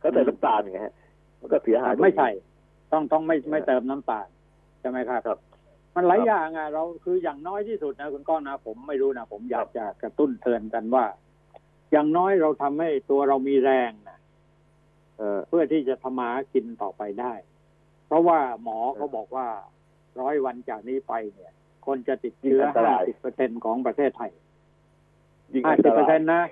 [0.01, 0.95] เขาใส่น้ำตาลไงฮะ
[1.41, 2.29] มันก็เสียหายไม่ใช่
[2.93, 4.27] ต้องต้องไม่ไม่เติมน้ำตาล
[4.81, 5.39] ใช่ไหมครับครับ
[5.95, 11.05] มันหลายครับอย่างอะเราคืออย่างน้อยที่สุดนะคุณก้องนะผมไม่รู้นะผมอยากจะกระตุ้นเตือนกันว่า
[11.93, 14.19] อย่างน้อยเราทำให้ตัวเรามีแรงนะ
[15.19, 17.35] เออเพื่อที่จะทำมาหากินต่อไปได้
[18.07, 19.47] เพราะว่าหมอเขาบอกว่า
[20.21, 21.53] ร้อยวันจากนี้ไปเนี่ย
[21.87, 24.33] คนจะติดเชื้อยิ่งอันตายห้ารสิบเปอร์เซ็นของประเทศไทย
[25.53, 26.43] ยิ่งห้าอันสิตบเปอร์ราเซ็ยนต์นะ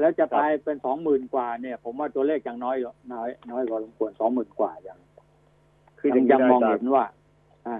[0.00, 4.98] แล้วจะตายเป็นสองหมื่นกว่าเนี่ย ผมว่าตัวเลขยังน้อยอยู่น้อยน้อยกว่าสมควรสองหมื่นกว่ายัง
[5.98, 7.06] คืออยัย่างงยังนี้มองนะอาจารเห็ย์นว่า
[7.66, 7.76] อ่า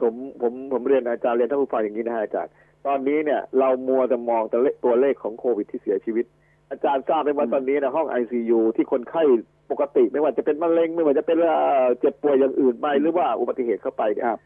[0.00, 2.52] ผมผมผมเรียนอาจารย์เรียนท่านผู้ฟังอย่างนี้นะฮะอาจารย์
[2.86, 6.24] ตอนนี้เนี่ยเรามัวแต่มองแต่เลตัวเลขของโควิดที่เสียชีวิต
[6.70, 9.22] อาจารย์ทราบไหมว่าอืมตอนนี้นะห้องไอซียูที่คนไข้
[9.70, 14.40] ปกติไม่ว่าจะเป็นมะเร็งไม่ว่าจะเป็นเอ่อเจ็บป่วยอย่างอื่นไปหรือว่าอุบัติเหตุเข้าไปเนี่ยครับ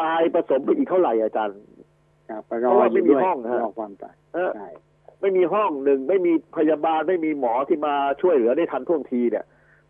[0.00, 1.56] ตายผสมไปอีกเท่าไหร่อาจารย์
[2.30, 4.68] ครับไปรเพอราะว่าอไม่ยู่มีด้วยห้องฮะรอความตายเออใช่
[5.20, 9.44] ไม่มีห้องหนึ่งไม่มีพยาบาลไม่มีหมอที่มาช่วยเหลือได้ทันท่วงทีเนี่ย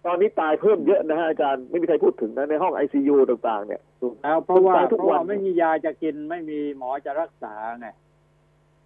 [0.06, 3.82] ตอนนี้ตายเพิ่มเยอะนะฮะอาจารย์ไม่มีใครพูดถึงนะในห้องไอซียูต่าง ๆ เนี่ย
[4.22, 7.88] แล้วเพราะว่าตายทุกเพราะว่าวันไม่มียาจะกินไม่มีหมอจะรักษาไง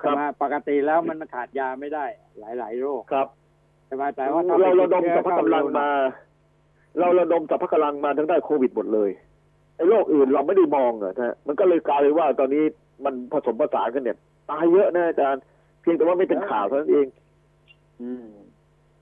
[0.02, 2.04] ครัใช่บไหมปกติแล้วมันขาดยาไม่ได้
[2.38, 3.26] หลาย ๆ โรคครับ
[3.86, 5.88] ใช่ไหมแต่ว่าถ้เราระดมไปติสัพพะกำลังมา
[6.98, 9.10] เราระดมสัพพะกำลังมาทั้งได้โควิดหมดเลย
[9.76, 12.64] ไอ้โรคอื่นเราไม่ได้มองอะนะมันก็เลยกลายเป็นว่าตอนนี้
[13.04, 14.18] มันผสมผสานกันเนี่ย
[14.50, 15.42] ตายเยอะนะอาจารย์
[15.80, 17.06] เพียงแต่ว่าไม่เป็นข่าวเท่านั้นเอง
[18.02, 18.26] อืม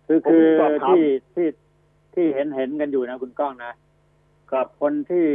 [0.07, 1.05] คือผมคือสอบถามที่
[1.35, 1.47] ที่
[2.19, 3.73] ที่เห็นเห็นกันอยู่นะคุณก้องนะ
[4.51, 5.27] ครับคนที่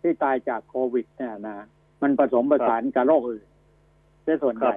[0.00, 1.58] ที่ตายจากโควิด เนี่ยนะ
[2.02, 3.46] มันผสมผสานกับโรคอื่น
[4.24, 4.76] เป็นส่วนใหญ่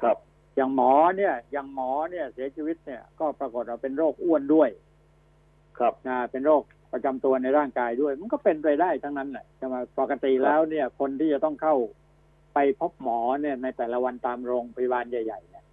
[0.00, 0.16] ครับ
[0.56, 4.70] อย่างหมอเนี่ย อย่างหมอเนี่ย เสียชีวิตเนี่ย ก็ปรากฏว่าเป็นโรคอ้วนด้วย
[5.78, 11.74] ครับนะเป็นโรคประจำตัวในร่างกายด้วย มันก็เป็นไปได้ทั้งนั้นแหละใช่ไหมปกติแล้วเนี่ย คนที่จะต้องเข้า
[12.54, 15.64] ไปพบหมอเนี่ย ในแต่ละวันตามโรงพยาบาลใหญ่ ๆ เนี่ย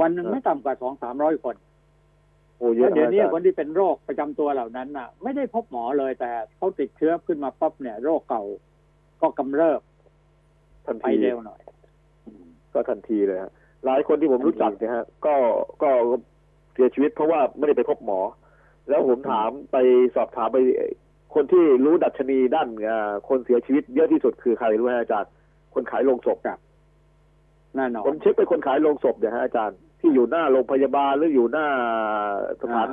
[0.00, 1.56] วันหนึ่งครับไม่ต่ำกว่าสองสามร้อยคน
[2.60, 8.42] โอ้เยอะแล้วเดี๋ยวนี้อาจารคนที่เป็นโรคประจำตัวเหล่านั้นน่ะ ไม่ได้พบหมอเลยแต่เขาติดเชื้อขึ้นมาปั๊บเนี่ย โรคเก่า
[9.20, 9.80] ก็กำเริบ
[10.86, 11.60] ทันไปทีเร็วหน่อย
[12.26, 13.52] อืมก็ทันทีเลยฮะ
[13.86, 15.34] หลายคนที่ผมทันทีรู้จักเนี่ยฮะ ก็
[15.82, 15.90] ก็
[16.74, 18.20] เสียชีวิตเพราะว่าไม่ได้ไปพบหมอ
[18.88, 19.76] แล้วผมถามไป
[20.16, 20.58] สอบถามไป
[21.34, 25.30] คนที่รู้ดัชนีด้านอ่าคนเสียชีวิตเยอะที่สุดคือใครรู้ไหมอาจารย์
[25.74, 26.38] คนขายโลงศพ
[27.76, 31.66] แน่นอนผมเช็คไปคนขายโลงศพเนี่ยฮะอาจารย์ ที่อยู่หน้าโรงพยาบาลหรืออยู่หน้า
[32.60, 32.88] สถาน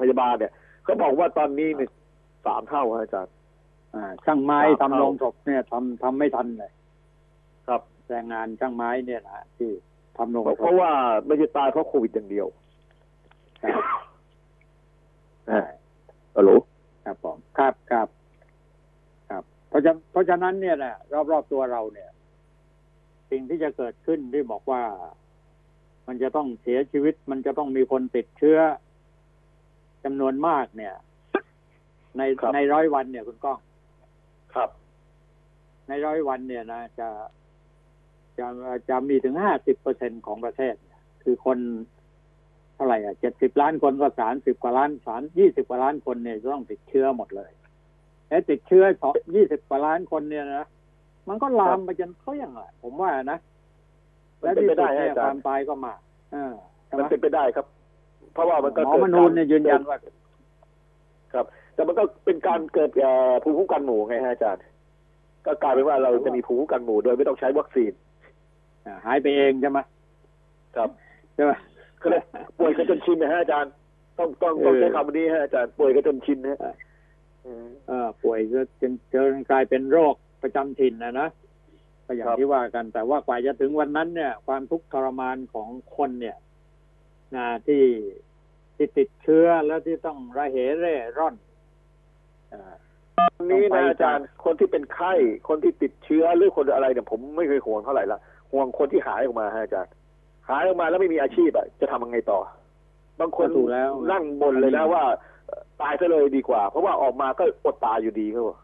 [0.00, 0.52] พยาบาลเนี่ย
[0.84, 1.90] เขาบอกว่าตอนนี้เนี่ย
[2.46, 3.34] สามเท่าฮะอาจารย์
[3.94, 6.72] อ่าช่างไม้ครับทำโรงศพเนี่ยทำทำไม่ทันเลย
[7.68, 9.70] ครับแรงงานช่างไม้เนี่ยนะที่
[10.18, 10.90] ทำโรงศพเพราะว่า
[11.26, 12.46] ไม่ใช่ตายเพราะโควิดอย่างเดียว
[13.58, 15.64] ใช่ฮะ
[16.36, 16.50] ฮัลโหล
[17.04, 18.08] ครับผมครับครับ
[19.30, 20.94] ครับ เพราะฉะเพราะฉะนั้นเนี่ยแหละ
[21.32, 22.10] รอบๆตัวเราเนี่ย
[23.30, 24.82] สิ่งที่จะเกิดขึ้นที่บอกว่า
[26.06, 28.58] มันจะต้องเสียชีวิต มันจะต้องมีคนติดเชื้อ
[30.04, 30.94] จำนวนมากเนี่ย
[32.16, 33.58] ในครับในร้อยวันเนี่ยคุณก้อง
[34.54, 34.70] ครับ
[35.88, 37.08] ในร้อยวันเนี่ยนะจะ
[38.38, 38.46] จะ
[38.88, 40.74] จะมีถึงห้าสิบเปอร์เซ็นของประเทศ
[41.22, 41.58] คือคน
[42.74, 47.50] เท่าไหร่อะเจ็ดสิบล้านคนก็สามสิบกว่าล้านสามยี่สิบกว่าล้านคนเนี่ยจะต้องติดเชื้อหมดเลย
[48.28, 50.66] และติดเชื้อสองยี่สิบกว่าล้านคนเนี่ยนะ
[51.28, 53.59] มันก็ลามไปจนเขาอย่างไรผมว่านะมั
[54.40, 55.94] และนเป็นที่ไปสุได้ดฮะเนี่ยอาจารย์ความตายก็มา
[56.32, 56.52] เออ
[56.86, 57.66] ใช่ไหมันเป็นไปได้ครับ
[58.34, 59.98] เพราะว่ามันก็หมอเกิดมนูนเนี่ยยืนยันว่า
[61.32, 64.62] ครับ แต่มันก็เป็นการเกิดเอ่อภูมิคุ้มกันหมู่ไงฮะอาจารย์
[65.46, 67.92] ก็กลายเป็นว่าเราจะมีภูมิคุ้มกันหมู่โดยไม่ต้องใช้วัคซีน
[68.86, 69.78] อ่าหายไปเองใช่ไหม
[70.76, 70.88] ครับ
[71.34, 71.52] ใช่ไหม
[72.02, 72.22] ก็เลย
[72.58, 73.72] ป่วยกันจนชินนะฮะอาจารย์
[74.18, 76.74] ต้องต้องต้องใช้คำนี้ฮะอาจารย์ป่วยกันจนชินนะฮะ
[77.46, 81.28] อืมเออป่วยก็จนจนกลายเป็นโรคประจำถิ่นนะนะ
[82.10, 86.36] ก็อย่างครับที่ว่ากัน แต่ว่ากว่าจะถึงวันนั้นเนี่ย ความทุกข์ทรมานของคนเนี่ย
[87.36, 87.84] นะที่
[88.76, 91.34] ที่ติดเชื้อแล้วที่ต้องระเหเร่ร่อน
[92.50, 92.74] เอ่อ
[93.36, 95.12] วันนี้ต้องนะไปอาจารย์คนที่เป็นไข้
[95.48, 98.18] คนที่ติดเชื้อหรือคนอะไรเนี่ยผมไม่เคยห่วงเท่าไหร่ละ
[98.52, 99.92] ห่วงคนที่หายออกมาฮะอาจารย์
[100.48, 102.38] หายออกมาแล้วไม่มีอาชีพอะจะทำยังไงต่อ
[103.20, 105.02] บางคนก็ถูกแล้วนั่งบนเลยนะว่า
[105.46, 108.58] เอ่อตายซะเลยดีกว่า เพราะว่าออกมาก็อดตายอยู่ดีครับผม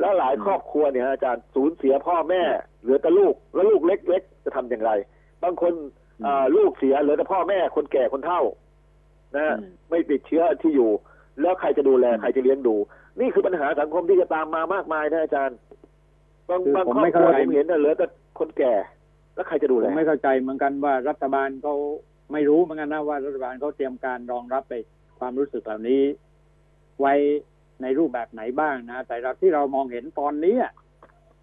[0.00, 2.42] แล้วหลายครอบครัวเนี่ยฮะอาจารย์สูญเสียพ่อแม่
[2.86, 4.90] เหลือแต่ลูกแล้วลูกเล็กๆจะทำอย่างไร
[5.42, 5.72] บางคน
[6.22, 8.42] เอ่อลูกเสียเหลือแต่พ่อแม่คนแก่คนเฒ่า
[9.34, 10.90] นะฮะอืมไม่ติดเชื้อที่อยู่
[11.40, 12.76] แล้วใครจะดูแลอืมใครจะเลี้ยงดู
[13.20, 15.58] นี่คือปัญหาสังคมที่จะตามมามากมายนะอาจารย์
[16.48, 18.06] บางคือบางผมครอบไม่ครัวเข้าใจผมเห็นน่ะเหลือแต่
[18.38, 18.74] คนแก่
[19.34, 21.74] แล้วใครจะดูผแลมไม่เข้าใจเหมือนกันว่ารัฐบาลเขา
[22.32, 24.74] ไม่รู้เหมือนกันนะว่ารัฐบาลเขาเตรียมการรองรับไป
[25.18, 26.02] ความรู้สึกเหล่านี้
[27.00, 27.14] ไว้
[27.82, 30.72] ในรูปแบบไหนบ้างนะแต่เราที่เรามองเห็นตอนนี้อะ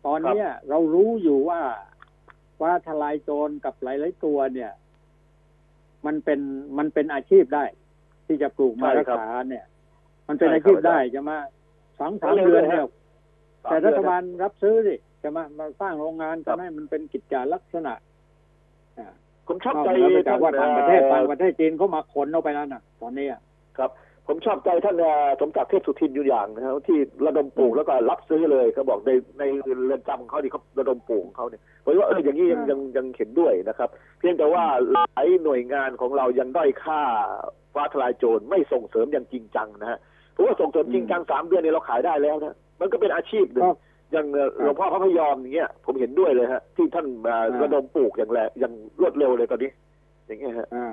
[0.05, 1.61] ตอนเนี้ยเรารู้อยู่ว่า
[2.61, 4.71] ว่าทลายโจรกับหลายๆตัวเนี่ย
[6.05, 6.39] มันเป็น
[6.77, 7.65] มันเป็นอาชีพได้
[8.27, 9.65] ที่จะปลูกมาใช่รักครับษาเนี่ย
[10.27, 11.31] มันเป็นใช่อาครับชีพได้ใช่ไหม
[11.99, 12.89] สองสามเร็วเดือนเลยเนี่ยฮะ
[13.63, 17.93] แต่รัฐบาลรับซื้อสิใช่ไหมมาสร้างโรงงานครัทำบให้มันเป็นกิจจาลักษณะ
[18.97, 19.07] อ่า
[19.47, 23.41] ผมชอบนอกใจเหนือไปจากว่าท่ต่างประเทศอ่อต่างประเทศจีนเขามาขนเอาไปแล้วนะตอนนี้อะ
[23.77, 23.91] ครับ
[24.28, 29.43] ผมชอบใจท่านเอ่อสมศักดิ์เทพสุทินอยู่อย่างนะครับที่ระดมปลูกแล้วก็รับซื้อเลยเขาบอกในใน
[29.86, 37.01] เรือนจำของเขาที่เขาระดมปลูกของเขาเนี่ยผมว่าเอออย่างนี้ยังยังยังเห็นด้วยนะครับ เพียงแต่ว่าหลายหน่วยงานของเรายังด้อยค่า
[37.74, 39.99] ฟ้าทลายโจรไม่ส่งเสริมอย่างจริงจังนะฮะ
[40.34, 43.71] เพราะว่าส่งเสริมจริงจังสามเดือนเนี่ยเราขายได้แล้วนะมันก็เป็นอาชีพหนึ่งก็
[44.11, 49.71] อย่างเอ่อหลวงพ่อพระพยอมอย่างเงี้ยผมเห็นด้วยเลยฮะที่ท่านอ่าอ่าระดมปลูกอย่างแรงอย่างรวดเร็วเลยตอนนี้
[50.28, 50.88] อย่างเงี้ยฮะอ่า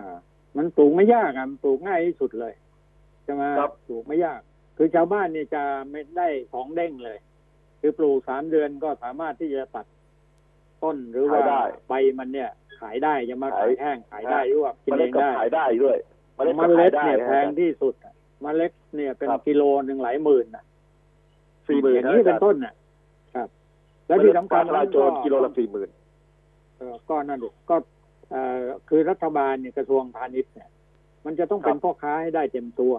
[0.56, 2.52] มันปลูกไม่ยากอะมันปลูกง่ายที่สุดเลย
[3.24, 4.40] ใช่ไหมครับปลูกไม่ยาก
[4.76, 7.18] คือชาวบ้านเนี่ยจะไม่ได้ของเด้งเลย
[7.80, 9.86] คือปลูกสามเดือนก็สามารถที่จะตัด
[10.82, 12.50] ต้นหรือว่าขายได้ใบมันเนี่ย
[12.80, 15.96] ขายได้จะมาขาขายยแห้งขายได้หรือว่ากินเมเอล็ดงก็ได้ขายได้ด้วย
[16.34, 18.12] เมล็ดเมก็ล็ขายดได้เนี่ยฮะแพงที่สุดอะ
[18.42, 20.64] เมล็ดเนี่ยเป็นครับกิโลหนึ่งหลายหมื่นนะ
[21.68, 22.74] สี่หมื่นอย่างนี้เป็นต้นน่ะ
[23.34, 23.48] ครับ
[24.06, 25.88] แล้วที่สำคัญฟ้าทลายโจรกิโลละสี่หมื่น
[26.76, 27.76] เอ่อก็นั่นแหละก็
[28.30, 28.58] เอ่อ
[28.88, 30.68] คือรัฐบาลเนี่ยกระทรวงพาณิชย์เนี่ย
[31.24, 32.94] มันจะต้องเป็นพ่อค้าให้ได้เต็มตัว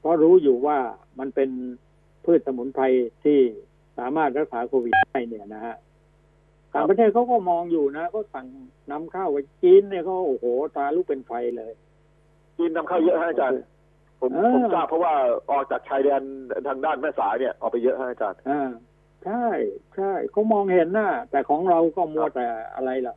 [0.00, 0.78] เพราะรู้อยู่ว่า
[1.18, 1.50] มันเป็น
[2.24, 2.84] พืชสมุนไพร
[3.24, 3.38] ที่
[3.98, 5.76] สามารถรักษาโควิดได้เนี่ยนะฮะ
[6.74, 8.46] ต่างประเทศเขาก็มองอยู่นะก็สั่ง
[8.90, 10.46] นำเข้าไปจีนเนี่ยเขาโอ้โห
[10.76, 11.72] ตาลุกเป็นไฟเลย
[12.56, 13.62] จีนนำเข้าเยอะฮะอาจารย์
[14.20, 15.14] ผมเออผมทราบเพราะว่า
[15.50, 16.22] ออกจากชายแดน
[16.66, 18.70] ทางด้านแม่สายเนี่ยออกไปเยอะฮะอาจารย์อ่า
[19.24, 19.46] ใช่
[19.96, 23.16] ใช่เขามองเห็นนะแต่ของเราก็มัวแต่อะไรล่ะ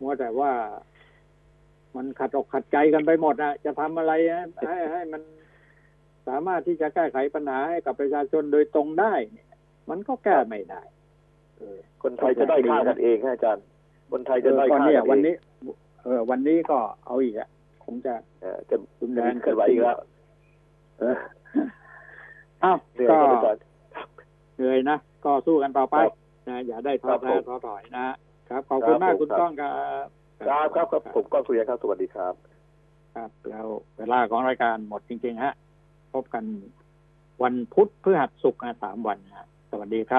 [0.00, 0.50] มัวแต่ว่า
[1.96, 5.22] มันขัดอกขัดใจกันไปหมดอะจะทำอะไรให้ให้ให้มัน
[6.28, 9.48] สามารถที่จะแก้ไขปัญหาให้กับประชาชนโดยตรงได้เนี่ย
[9.90, 10.82] มันก็แก้ไม่ได้
[11.58, 13.64] เออคนไทยจะได้อยค่ากันเองฮะอาจารย์
[14.12, 15.34] คนไทยจะได้อยก็ค่าเนี่ยกันวันเองนี้
[16.04, 17.48] เออ วันนี้ก็เอาอีกอะ
[17.84, 19.98] คงจะเออจะรุนจะแรงมีเคลื่อนไหวอีกแล้ว
[21.00, 21.16] เออ
[22.64, 23.62] อ้าวเหนื่อยก็ครับอาจารย์
[24.56, 26.12] เหนื่อยนะก็สู้กันต่อไปครับ
[26.48, 28.06] นะอย่าได้ท้อครับแท้ผมท้อถอยนะ
[28.48, 29.72] ครับขอบคุณมากครับผมคุณครับก้องครั
[30.04, 30.06] บ
[30.42, 32.34] ครับครับครับผมก็สุริยะครับสวัสดีครับ
[33.14, 33.66] ครับ แล้ว
[33.98, 35.54] เวลาของรายการหมดจริง ๆ ฮะ
[36.14, 36.44] พบกัน
[37.42, 40.12] วันพุธพฤหัสศุกร์นะสามวันฮะ สวัสดีครับ